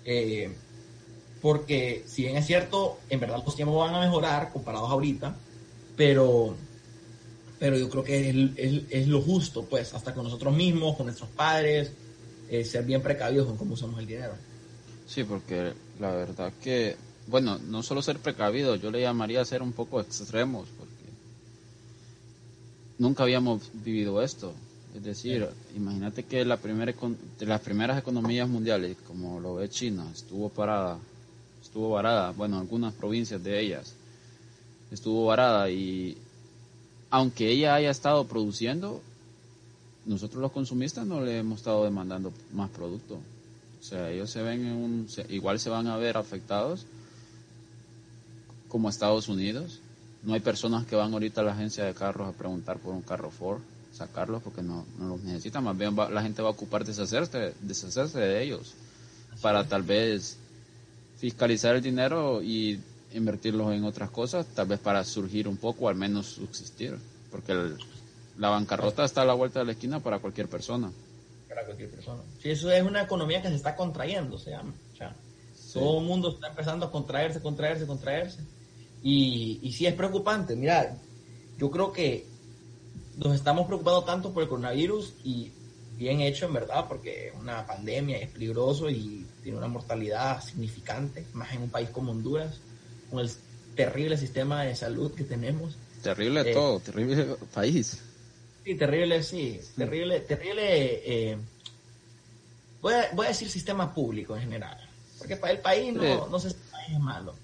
[0.03, 0.51] eh,
[1.41, 5.35] porque si bien es cierto, en verdad los tiempos van a mejorar comparados ahorita,
[5.95, 6.55] pero,
[7.59, 11.91] pero yo creo que es, lo justo, pues, hasta con nosotros mismos, con nuestros padres,
[12.49, 14.33] eh, ser bien precavidos con cómo usamos el dinero.
[15.05, 16.97] Sí, porque la verdad que
[17.29, 20.67] bueno, no solo ser precavido, yo le llamaría ser un poco extremos,
[22.99, 24.53] nunca habíamos vivido esto.
[24.95, 26.93] Es decir, imagínate que la primera,
[27.39, 30.99] las primeras economías mundiales, como lo ve China, estuvo parada,
[31.61, 33.93] estuvo varada, bueno, algunas provincias de ellas,
[34.91, 36.17] estuvo varada y
[37.11, 39.01] aunque ella haya estado produciendo,
[40.05, 43.19] nosotros los consumistas no le hemos estado demandando más producto.
[43.79, 46.85] O sea, ellos se ven en un, igual se van a ver afectados
[48.67, 49.79] como Estados Unidos.
[50.23, 53.01] No hay personas que van ahorita a la agencia de carros a preguntar por un
[53.01, 53.61] carro Ford,
[53.93, 55.63] sacarlos porque no, no los necesitan.
[55.63, 58.73] Más bien la gente va a ocupar deshacerse, deshacerse de ellos
[59.41, 60.37] para tal vez
[61.17, 62.79] fiscalizar el dinero y
[63.13, 66.97] invertirlos en otras cosas, tal vez para surgir un poco, al menos subsistir.
[67.31, 67.53] Porque
[68.37, 70.91] la bancarrota está a la vuelta de la esquina para cualquier persona.
[71.47, 72.21] Para cualquier persona.
[72.41, 74.73] Sí, eso es una economía que se está contrayendo, se llama.
[75.73, 78.39] Todo el mundo está empezando a contraerse, contraerse, contraerse.
[79.01, 80.55] Y, y sí es preocupante.
[80.55, 80.97] Mira,
[81.57, 82.25] yo creo que
[83.17, 85.51] nos estamos preocupando tanto por el coronavirus y
[85.97, 91.25] bien hecho en verdad, porque es una pandemia, es peligroso y tiene una mortalidad significante,
[91.33, 92.59] más en un país como Honduras,
[93.09, 93.29] con el
[93.75, 95.75] terrible sistema de salud que tenemos.
[96.01, 98.01] Terrible eh, todo, terrible país.
[98.63, 100.61] Sí, terrible, sí, terrible, terrible.
[100.61, 101.37] Eh,
[102.81, 104.77] voy, a, voy a decir sistema público en general,
[105.17, 107.35] porque para el país no, no se es malo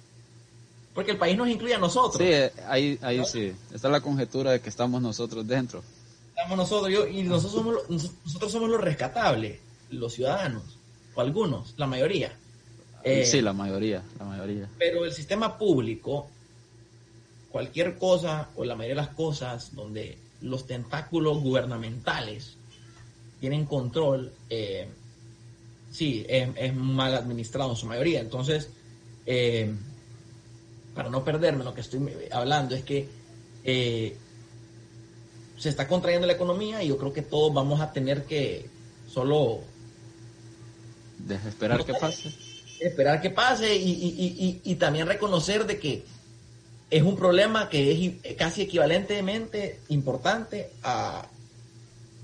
[0.96, 2.26] porque el país nos incluye a nosotros.
[2.26, 2.34] Sí,
[2.68, 3.54] ahí, ahí sí.
[3.74, 5.84] Está la conjetura de que estamos nosotros dentro.
[6.30, 9.60] Estamos nosotros, yo, y nosotros somos, nosotros somos los rescatables,
[9.90, 10.64] los ciudadanos,
[11.14, 12.34] o algunos, la mayoría.
[13.04, 14.70] Eh, sí, la mayoría, la mayoría.
[14.80, 16.28] Pero el sistema público,
[17.52, 22.56] cualquier cosa, o la mayoría de las cosas, donde los tentáculos gubernamentales
[23.42, 24.88] tienen control, eh,
[25.92, 28.22] sí, es, mal administrado en su mayoría.
[28.22, 28.70] Entonces,
[29.26, 29.74] eh,
[30.96, 33.08] para no perderme lo que estoy hablando, es que
[33.64, 34.16] eh,
[35.58, 38.66] se está contrayendo la economía y yo creo que todos vamos a tener que
[39.08, 39.60] solo...
[41.48, 42.34] esperar que pase.
[42.80, 46.06] Esperar que pase y, también reconocer de que
[46.90, 51.28] es un problema que es casi equivalentemente importante a,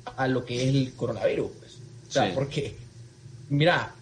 [0.06, 1.52] a lo que es el coronavirus.
[1.60, 1.77] Pues.
[2.07, 2.76] O sea, porque
[3.51, 3.93] Mira.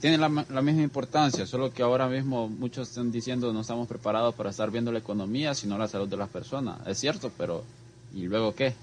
[0.00, 4.50] tiene la, misma importancia, solo que ahora mismo muchos están diciendo no estamos preparados para
[4.50, 6.78] estar viendo la economía, sino la salud de las personas.
[6.86, 7.64] Es cierto, pero
[8.14, 8.74] ¿y luego qué?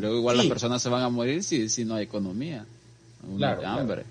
[0.00, 2.64] Luego igual las personas se van a morir si, si no hay economía.
[3.30, 4.04] Una hambre.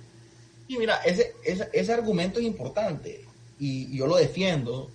[0.67, 3.25] Y mira, ese, ese, argumento es importante
[3.59, 4.91] y yo lo defiendo,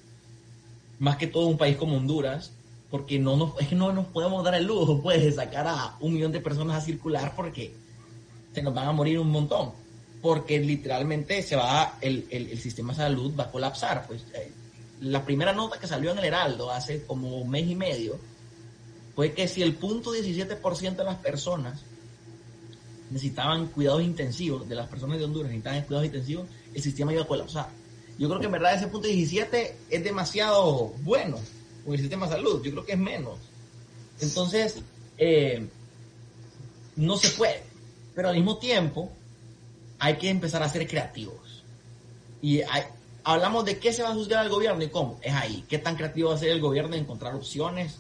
[1.01, 2.53] más que todo un país como Honduras,
[2.93, 5.97] porque no nos, es que no nos podemos dar el lujo pues, de sacar a
[5.99, 7.73] un millón de personas a circular porque
[8.55, 9.82] se nos van a morir un montón.
[10.23, 14.07] Porque literalmente se va, el, el, sistema de salud va a colapsar.
[14.07, 14.53] Pues eh,
[15.01, 18.17] la primera nota que salió en el Heraldo hace como un mes y medio
[19.17, 21.81] fue que si el punto 17% de las personas
[23.11, 27.27] necesitaban cuidados intensivos, de las personas de Honduras necesitaban cuidados intensivos, el sistema iba a
[27.27, 27.69] colapsar.
[28.17, 31.39] Yo creo que en verdad ese punto 17 es demasiado bueno
[31.85, 33.41] con el sistema de salud, yo creo que es menos.
[34.21, 34.77] Entonces,
[35.19, 35.67] eh,
[36.95, 37.65] no se puede,
[38.15, 39.11] pero al mismo tiempo
[40.03, 41.63] hay que empezar a ser creativos.
[42.43, 42.61] Y
[43.23, 45.95] hablamos de qué se va a juzgar al gobierno y cómo, es ahí, qué tan
[45.95, 47.99] creativo va a ser el gobierno en encontrar opciones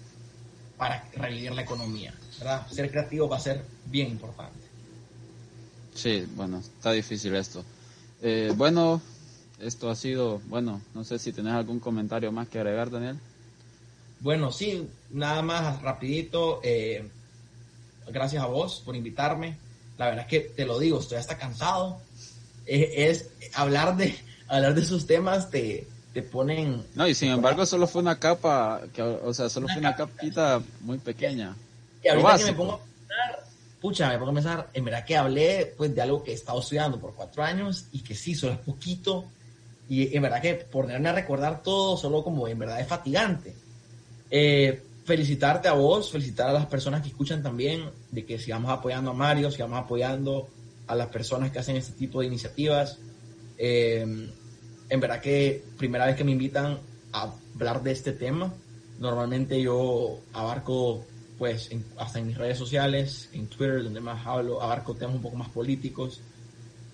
[0.76, 2.12] para revivir la economía.
[2.38, 2.66] ¿verdad?
[2.68, 4.58] Ser creativo va a ser bien importante.
[5.94, 7.62] Sí, bueno, está difícil esto.
[8.20, 9.00] Eh, bueno,
[9.60, 13.16] esto ha sido, bueno, no sé si tenés algún comentario más que agregar, Daniel.
[14.18, 16.58] Bueno, sí, nada más rapidito.
[16.64, 17.08] Eh,
[18.08, 19.56] gracias a vos por invitarme.
[19.98, 22.00] La verdad es que te lo digo, estoy hasta cansado.
[22.66, 24.16] es hablar de
[24.52, 26.84] hablar de esos temas te, te ponen...
[26.94, 30.62] No, y sin embargo solo fue una capa, que, o sea, solo fue una capita
[30.80, 31.56] muy pequeña.
[32.04, 33.44] Y ahorita que me pongo a pensar,
[33.80, 36.60] pucha, me pongo a pensar, en verdad que hablé pues de algo que he estado
[36.60, 39.24] estudiando por cuatro años y que sí, solo es poquito.
[39.88, 43.54] Y en verdad que ponerme a recordar todo solo como en verdad es fatigante.
[44.30, 49.10] Eh, felicitarte a vos, felicitar a las personas que escuchan también, de que sigamos apoyando
[49.10, 50.48] a Mario, sigamos apoyando
[50.86, 52.98] a las personas que hacen este tipo de iniciativas.
[53.58, 54.28] Eh,
[54.88, 56.78] en verdad que primera vez que me invitan
[57.12, 58.52] a hablar de este tema,
[58.98, 61.04] normalmente yo abarco,
[61.38, 65.36] pues, hasta en mis redes sociales, en Twitter, donde más hablo, abarco temas un poco
[65.36, 66.20] más políticos.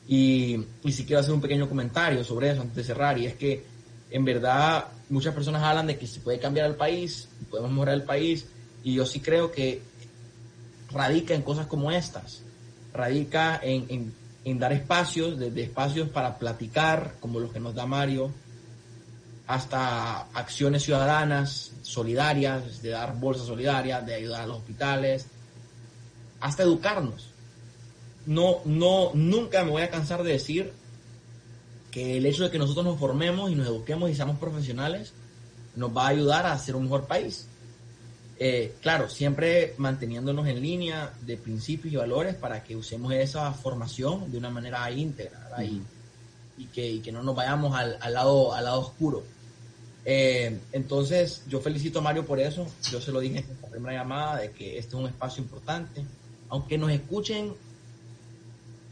[0.07, 3.35] Y, y si quiero hacer un pequeño comentario sobre eso antes de cerrar, y es
[3.35, 3.65] que
[4.11, 8.05] en verdad muchas personas hablan de que se puede cambiar el país, podemos mejorar el
[8.05, 8.47] país,
[8.83, 9.83] y yo sí creo que
[10.91, 12.43] radica en cosas como estas,
[12.93, 14.13] radica en
[14.51, 18.31] en dar espacios, desde espacios para platicar, como los que nos da Mario,
[19.47, 25.27] hasta acciones ciudadanas, solidarias, de dar bolsas solidarias, de ayudar a los hospitales,
[26.41, 27.31] hasta educarnos.
[28.27, 30.73] No, no, nunca me voy a cansar de decir
[31.91, 35.13] que el hecho de que nosotros nos formemos y nos eduquemos y seamos profesionales
[35.77, 37.47] nos va a ayudar a ser un mejor país.
[38.41, 44.31] Eh, claro, siempre manteniéndonos en línea de principios y valores para que usemos esa formación
[44.31, 49.25] de una manera íntegra y, que, no nos vayamos al, lado, al lado oscuro.
[50.05, 52.67] Eh, entonces, yo felicito a Mario por eso.
[52.91, 56.05] Yo se lo dije en la primera llamada de que este es un espacio importante.
[56.49, 57.53] Aunque nos escuchen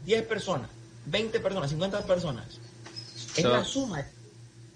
[0.05, 0.69] 10 personas,
[1.05, 2.59] 20 personas, 50 personas,
[3.37, 4.05] es la suma.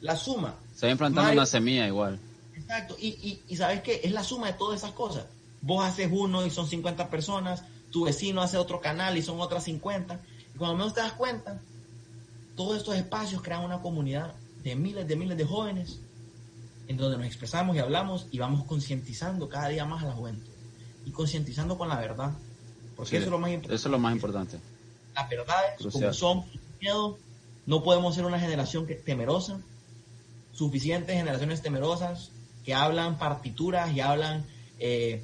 [0.01, 0.55] La suma.
[0.75, 2.19] Se va implantando una semilla igual.
[2.55, 5.25] Exacto, y, y, sabes que es la suma de todas esas cosas.
[5.61, 9.65] Vos haces uno y son 50 personas, tu vecino hace otro canal y son otras
[9.65, 10.19] 50.
[10.55, 11.59] Y cuando menos te das cuenta,
[12.55, 14.33] todos estos espacios crean una comunidad
[14.63, 15.99] de miles de miles de jóvenes
[16.87, 20.51] en donde nos expresamos y hablamos y vamos concientizando cada día más a la juventud
[21.05, 22.31] y concientizando con la verdad.
[22.95, 23.75] Porque eso es lo más importante.
[23.75, 24.59] Eso es lo más importante.
[25.15, 26.45] Las verdades, como son,
[26.79, 27.17] miedo,
[27.71, 29.61] no podemos ser una generación que, temerosa,
[30.51, 32.29] suficientes generaciones temerosas,
[32.65, 34.45] que hablan partituras y hablan
[34.77, 35.23] eh,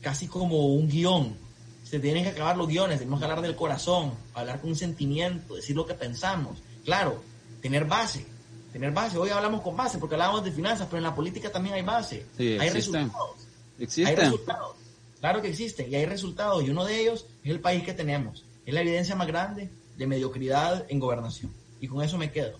[0.00, 1.36] casi como un guion.
[1.84, 5.56] Se tienen que acabar los guiones, tenemos que hablar del corazón, hablar con un sentimiento,
[5.56, 6.56] decir lo que pensamos.
[6.86, 7.22] Claro,
[7.60, 8.24] tener base,
[8.72, 9.18] tener base.
[9.18, 12.24] Hoy hablamos con base porque hablábamos de finanzas, pero en la política también hay base.
[12.38, 13.46] hay resultados.
[13.78, 14.06] Existen.
[14.06, 14.76] Hay resultados.
[15.20, 18.42] Claro que existen y hay resultados y uno de ellos es el país que tenemos.
[18.64, 21.52] Es la evidencia más grande de mediocridad en gobernación.
[21.80, 22.58] Y con eso me quedo.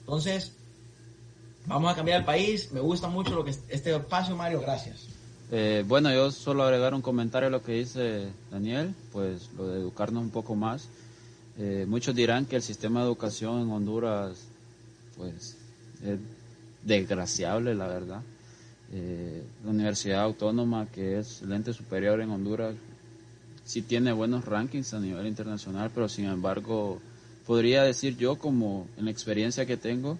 [0.00, 0.52] Entonces,
[1.66, 2.70] Vamos a cambiar el país.
[2.72, 4.60] Me gusta mucho lo que este espacio, Mario.
[4.60, 5.08] Gracias.
[5.50, 9.80] Eh, bueno, yo solo agregar un comentario a lo que dice Daniel, pues lo de
[9.80, 10.88] educarnos un poco más.
[11.58, 14.46] Eh, muchos dirán que el sistema de educación en Honduras,
[15.16, 15.56] pues,
[16.02, 16.18] es
[16.82, 18.22] desgraciable, la verdad.
[18.92, 22.74] Eh, la Universidad Autónoma, que es el ente superior en Honduras,
[23.64, 27.00] sí tiene buenos rankings a nivel internacional, pero sin embargo,
[27.46, 30.18] podría decir yo, como en la experiencia que tengo,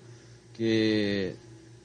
[0.56, 1.36] que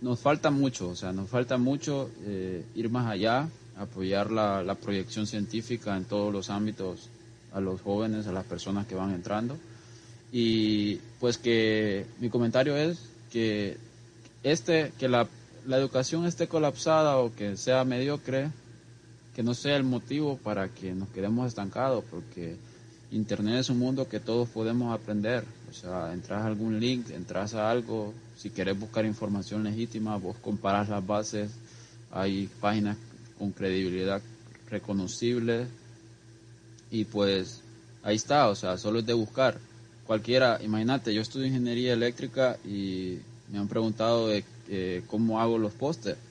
[0.02, 4.76] nos falta mucho, o sea, nos falta mucho eh, ir más allá, apoyar la, la,
[4.76, 7.10] proyección científica en todos los ámbitos
[7.54, 9.58] a los jóvenes, a las personas que van entrando.
[10.32, 13.00] Y pues que mi comentario es
[13.32, 13.78] que
[14.44, 15.28] este, que la,
[15.66, 18.50] la educación esté colapsada o que sea mediocre,
[19.38, 22.56] que no sea el motivo para que nos quedemos estancados, porque
[23.12, 25.44] Internet es un mundo que todos podemos aprender.
[25.70, 30.38] O sea, entras a algún link, entras a algo, si quieres buscar información legítima, vos
[30.42, 31.52] comparas las bases,
[32.10, 32.98] hay páginas
[33.38, 34.24] con credibilidad
[34.72, 35.68] reconocible
[36.90, 37.62] y pues
[38.02, 39.60] ahí está, o sea, solo es de buscar.
[40.08, 43.20] cualquiera, imagínate, yo estudio ingeniería eléctrica y
[43.52, 46.27] me han preguntado de eh, cómo hago los pósteres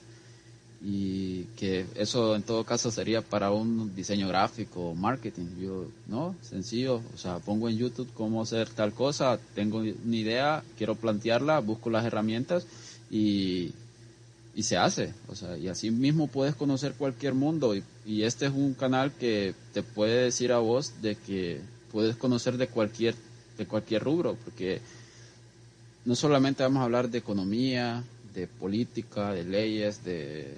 [0.81, 5.47] y que eso en todo caso sería para un diseño gráfico, marketing.
[5.59, 10.63] Yo, no, sencillo, o sea, pongo en YouTube cómo hacer tal cosa, tengo una idea,
[10.77, 12.67] quiero plantearla, busco las herramientas
[13.09, 13.71] y,
[14.55, 15.13] y se hace.
[15.29, 19.11] O sea, y así mismo puedes conocer cualquier mundo y, y este es un canal
[19.13, 23.15] que te puede decir a vos de que puedes conocer de cualquier,
[23.57, 24.81] de cualquier rubro, porque
[26.05, 28.03] no solamente vamos a hablar de economía,
[28.37, 30.53] de política, de leyes, de,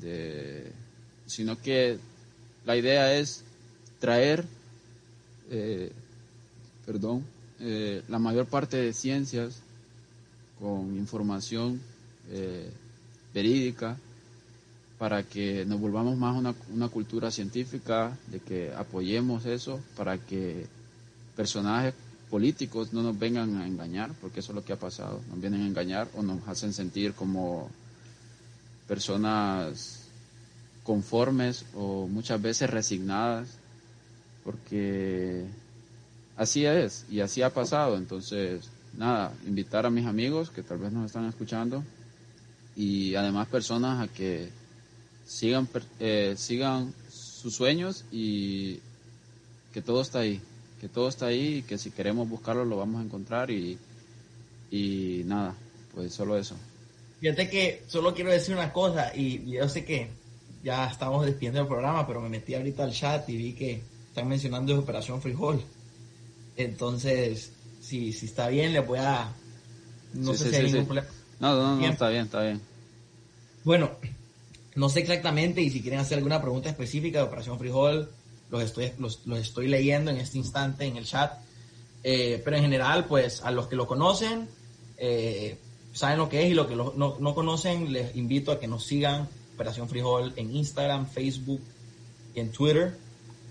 [0.00, 0.70] de
[1.26, 1.98] sino que
[2.64, 3.42] la idea es
[3.98, 4.44] traer,
[5.50, 5.90] eh,
[6.86, 7.24] perdón,
[7.58, 9.60] eh, la mayor parte de ciencias
[10.60, 11.80] con información
[12.30, 12.70] eh,
[13.34, 13.98] verídica
[14.96, 20.66] para que nos volvamos más una, una cultura científica, de que apoyemos eso, para que
[21.34, 21.92] personajes
[22.30, 25.62] políticos no nos vengan a engañar, porque eso es lo que ha pasado, nos vienen
[25.62, 27.70] a engañar o nos hacen sentir como
[28.88, 30.02] personas
[30.82, 33.48] conformes o muchas veces resignadas,
[34.44, 35.44] porque
[36.36, 37.96] así es y así ha pasado.
[37.96, 41.84] Entonces, nada, invitar a mis amigos que tal vez nos están escuchando
[42.76, 44.48] y además personas a que
[45.26, 48.80] sigan, eh, sigan sus sueños y
[49.72, 50.40] que todo está ahí,
[50.86, 53.76] que todo está ahí y que si queremos buscarlo lo vamos a encontrar y,
[54.70, 55.54] y nada,
[55.92, 56.54] pues solo eso.
[57.20, 60.08] Fíjate que solo quiero decir una cosa y yo sé que
[60.62, 64.28] ya estamos despidiendo el programa, pero me metí ahorita al chat y vi que están
[64.28, 65.60] mencionando Operación Frijol.
[66.56, 67.50] Entonces,
[67.80, 69.32] si, si está bien, le voy a...
[70.14, 71.08] No sé si hay ningún problema.
[71.40, 72.60] No, no, no, está bien, está bien.
[73.64, 73.90] Bueno,
[74.76, 78.08] no sé exactamente y si quieren hacer alguna pregunta específica de Operación Frijol,
[78.50, 81.32] los estoy, los, los estoy leyendo en este instante en el chat.
[82.02, 84.48] Eh, pero en general, pues a los que lo conocen,
[84.96, 85.58] eh,
[85.92, 88.84] saben lo que es y lo que no, no, conocen, les invito a que nos
[88.84, 91.60] sigan Operación Frijol en Instagram, Facebook
[92.34, 92.96] y en Twitter.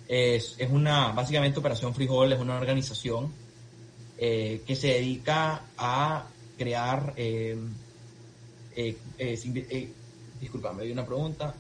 [0.08, 3.32] Es, es una, básicamente Operación Frijol es una organización
[4.18, 6.28] eh, que se dedica a
[6.58, 7.58] crear, eh,
[8.76, 9.90] eh, eh
[10.40, 11.54] disculpame, hay una pregunta.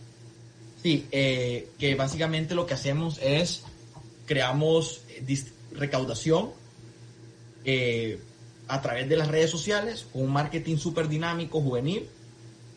[0.85, 3.63] Sí, que básicamente lo que hacemos es
[4.27, 5.01] creamos
[5.71, 6.51] recaudación
[8.67, 12.07] a través de las redes sociales, con un marketing súper dinámico, juvenil,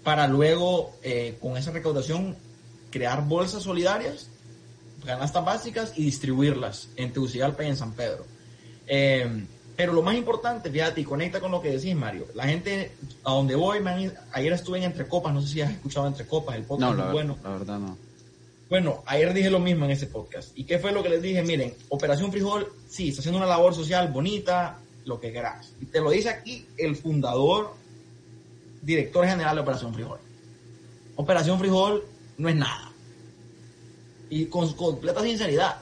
[0.03, 2.35] para luego, eh, con esa recaudación,
[2.91, 4.29] crear bolsas solidarias,
[5.05, 8.25] canastas básicas y distribuirlas en Tegucigalpa y en San Pedro.
[9.79, 12.27] Pero lo más importante, fíjate, y conecta con lo que decís, Mario.
[12.35, 12.91] La gente,
[13.23, 13.79] a donde voy,
[14.33, 17.05] ayer estuve en Entre Copas, no sé si has escuchado Entre Copas, el podcast no,
[17.05, 17.39] la, bueno.
[17.45, 17.97] La verdad no.
[18.69, 20.51] Bueno, ayer dije lo mismo en ese podcast.
[20.59, 21.45] ¿Y qué fue lo que les dije?
[21.45, 25.73] Miren, Operación Frijol, sí, está haciendo una labor social bonita, lo que querás.
[25.81, 27.73] Y te lo dice aquí el fundador,
[28.83, 30.19] director general de Operación Frijol.
[31.15, 32.05] Operación Frijol
[32.37, 32.91] no es nada.
[34.29, 35.77] Y con completa sinceridad,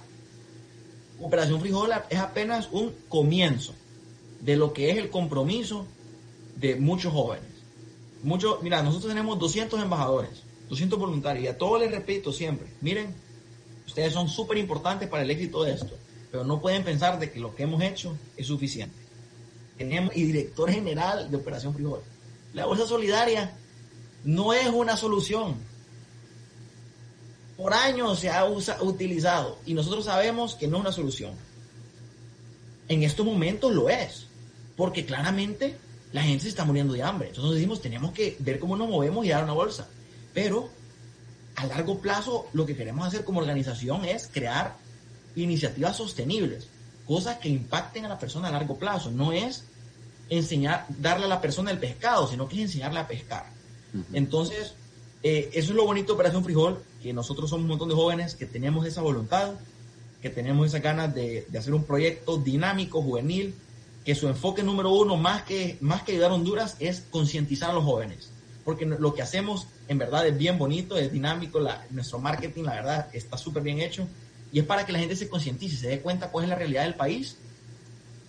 [1.19, 3.73] Operación Frijol es apenas un comienzo
[4.47, 5.87] de lo que es el compromiso
[6.57, 7.51] de muchos jóvenes.
[8.23, 13.15] Muchos, mira, nosotros tenemos 200 embajadores, 200 voluntarios, y a todos les repito siempre, miren,
[13.87, 15.95] ustedes son súper importantes para el éxito de esto,
[16.31, 19.07] pero no pueden pensar de que lo que hemos hecho es suficiente
[19.77, 22.01] tenemos y director general de Operación Frijol.
[22.55, 23.57] La bolsa solidaria
[24.25, 25.57] no es una solución.
[27.57, 31.33] Por años se ha utilizado y nosotros sabemos que no es una solución.
[32.89, 34.26] En estos momentos lo es,
[34.77, 35.77] porque claramente
[36.13, 37.29] la gente se está muriendo de hambre.
[37.29, 39.89] Entonces decimos, tenemos que ver cómo nos movemos y dar una bolsa.
[40.35, 40.69] Pero
[41.57, 44.77] a largo plazo lo que queremos hacer como organización es crear
[45.35, 46.69] iniciativas sostenibles
[47.07, 49.11] cosas que impacten a la persona a largo plazo.
[49.11, 49.65] No es
[50.29, 53.47] enseñar, darle a la persona el pescado, sino que es enseñarle a pescar.
[54.13, 54.75] Entonces,
[55.23, 58.35] eh, eso es lo bonito de Operación Frijol, que nosotros somos un montón de jóvenes
[58.35, 59.55] que tenemos esa voluntad,
[60.21, 63.55] que tenemos esa ganas de, hacer un proyecto dinámico, juvenil,
[64.07, 67.75] que su enfoque número uno, más que, más que ayudar a Honduras, es concientizar a
[67.75, 68.31] los jóvenes.
[68.65, 71.61] Porque lo que hacemos en verdad es bien bonito, es dinámico,
[71.91, 74.07] nuestro marketing, la verdad, está súper bien hecho
[74.53, 76.85] y es para que la gente se concientice, se dé cuenta cuál es la realidad
[76.85, 77.37] del país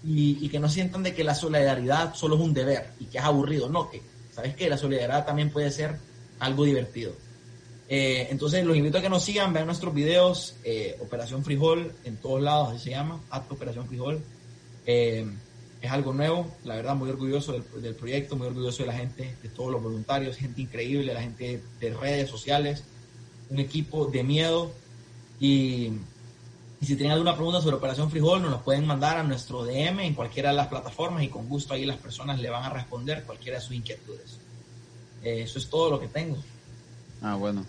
[0.03, 3.23] y, que no sientan de que la solidaridad solo es un deber y que es
[3.23, 3.69] aburrido.
[3.69, 4.01] No, que
[4.33, 5.97] sabes que la solidaridad también puede ser
[6.39, 7.13] algo divertido.
[7.89, 12.17] Eh, entonces los invito a que nos sigan, vean nuestros videos, eh, Operación Frijol, en
[12.17, 14.21] todos lados, así se llama, Acto Operación Frijol.
[14.85, 15.25] Eh,
[15.87, 19.35] es algo nuevo, la verdad muy orgulloso del, del, proyecto, muy orgulloso de la gente,
[19.41, 22.83] de todos los voluntarios, gente increíble, la gente de redes sociales,
[23.49, 24.71] un equipo de miedo
[25.39, 25.91] y,
[26.79, 29.99] Y si tienen alguna pregunta sobre Operación Frijol, nos los pueden mandar a nuestro DM
[30.01, 33.23] en cualquiera de las plataformas y con gusto ahí las personas le van a responder
[33.23, 34.37] cualquiera de sus inquietudes.
[35.23, 36.37] Eh, eso es todo lo que tengo.
[37.21, 37.65] Ah, bueno.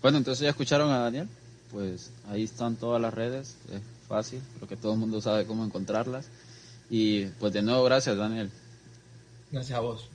[0.00, 1.28] Bueno, entonces ya escucharon a Daniel.
[1.70, 3.56] Pues ahí están todas las redes.
[3.70, 6.26] Es fácil, creo que todo el mundo sabe cómo encontrarlas.
[6.90, 8.50] Y pues de nuevo, gracias, Daniel.
[9.50, 10.10] Gracias a vos.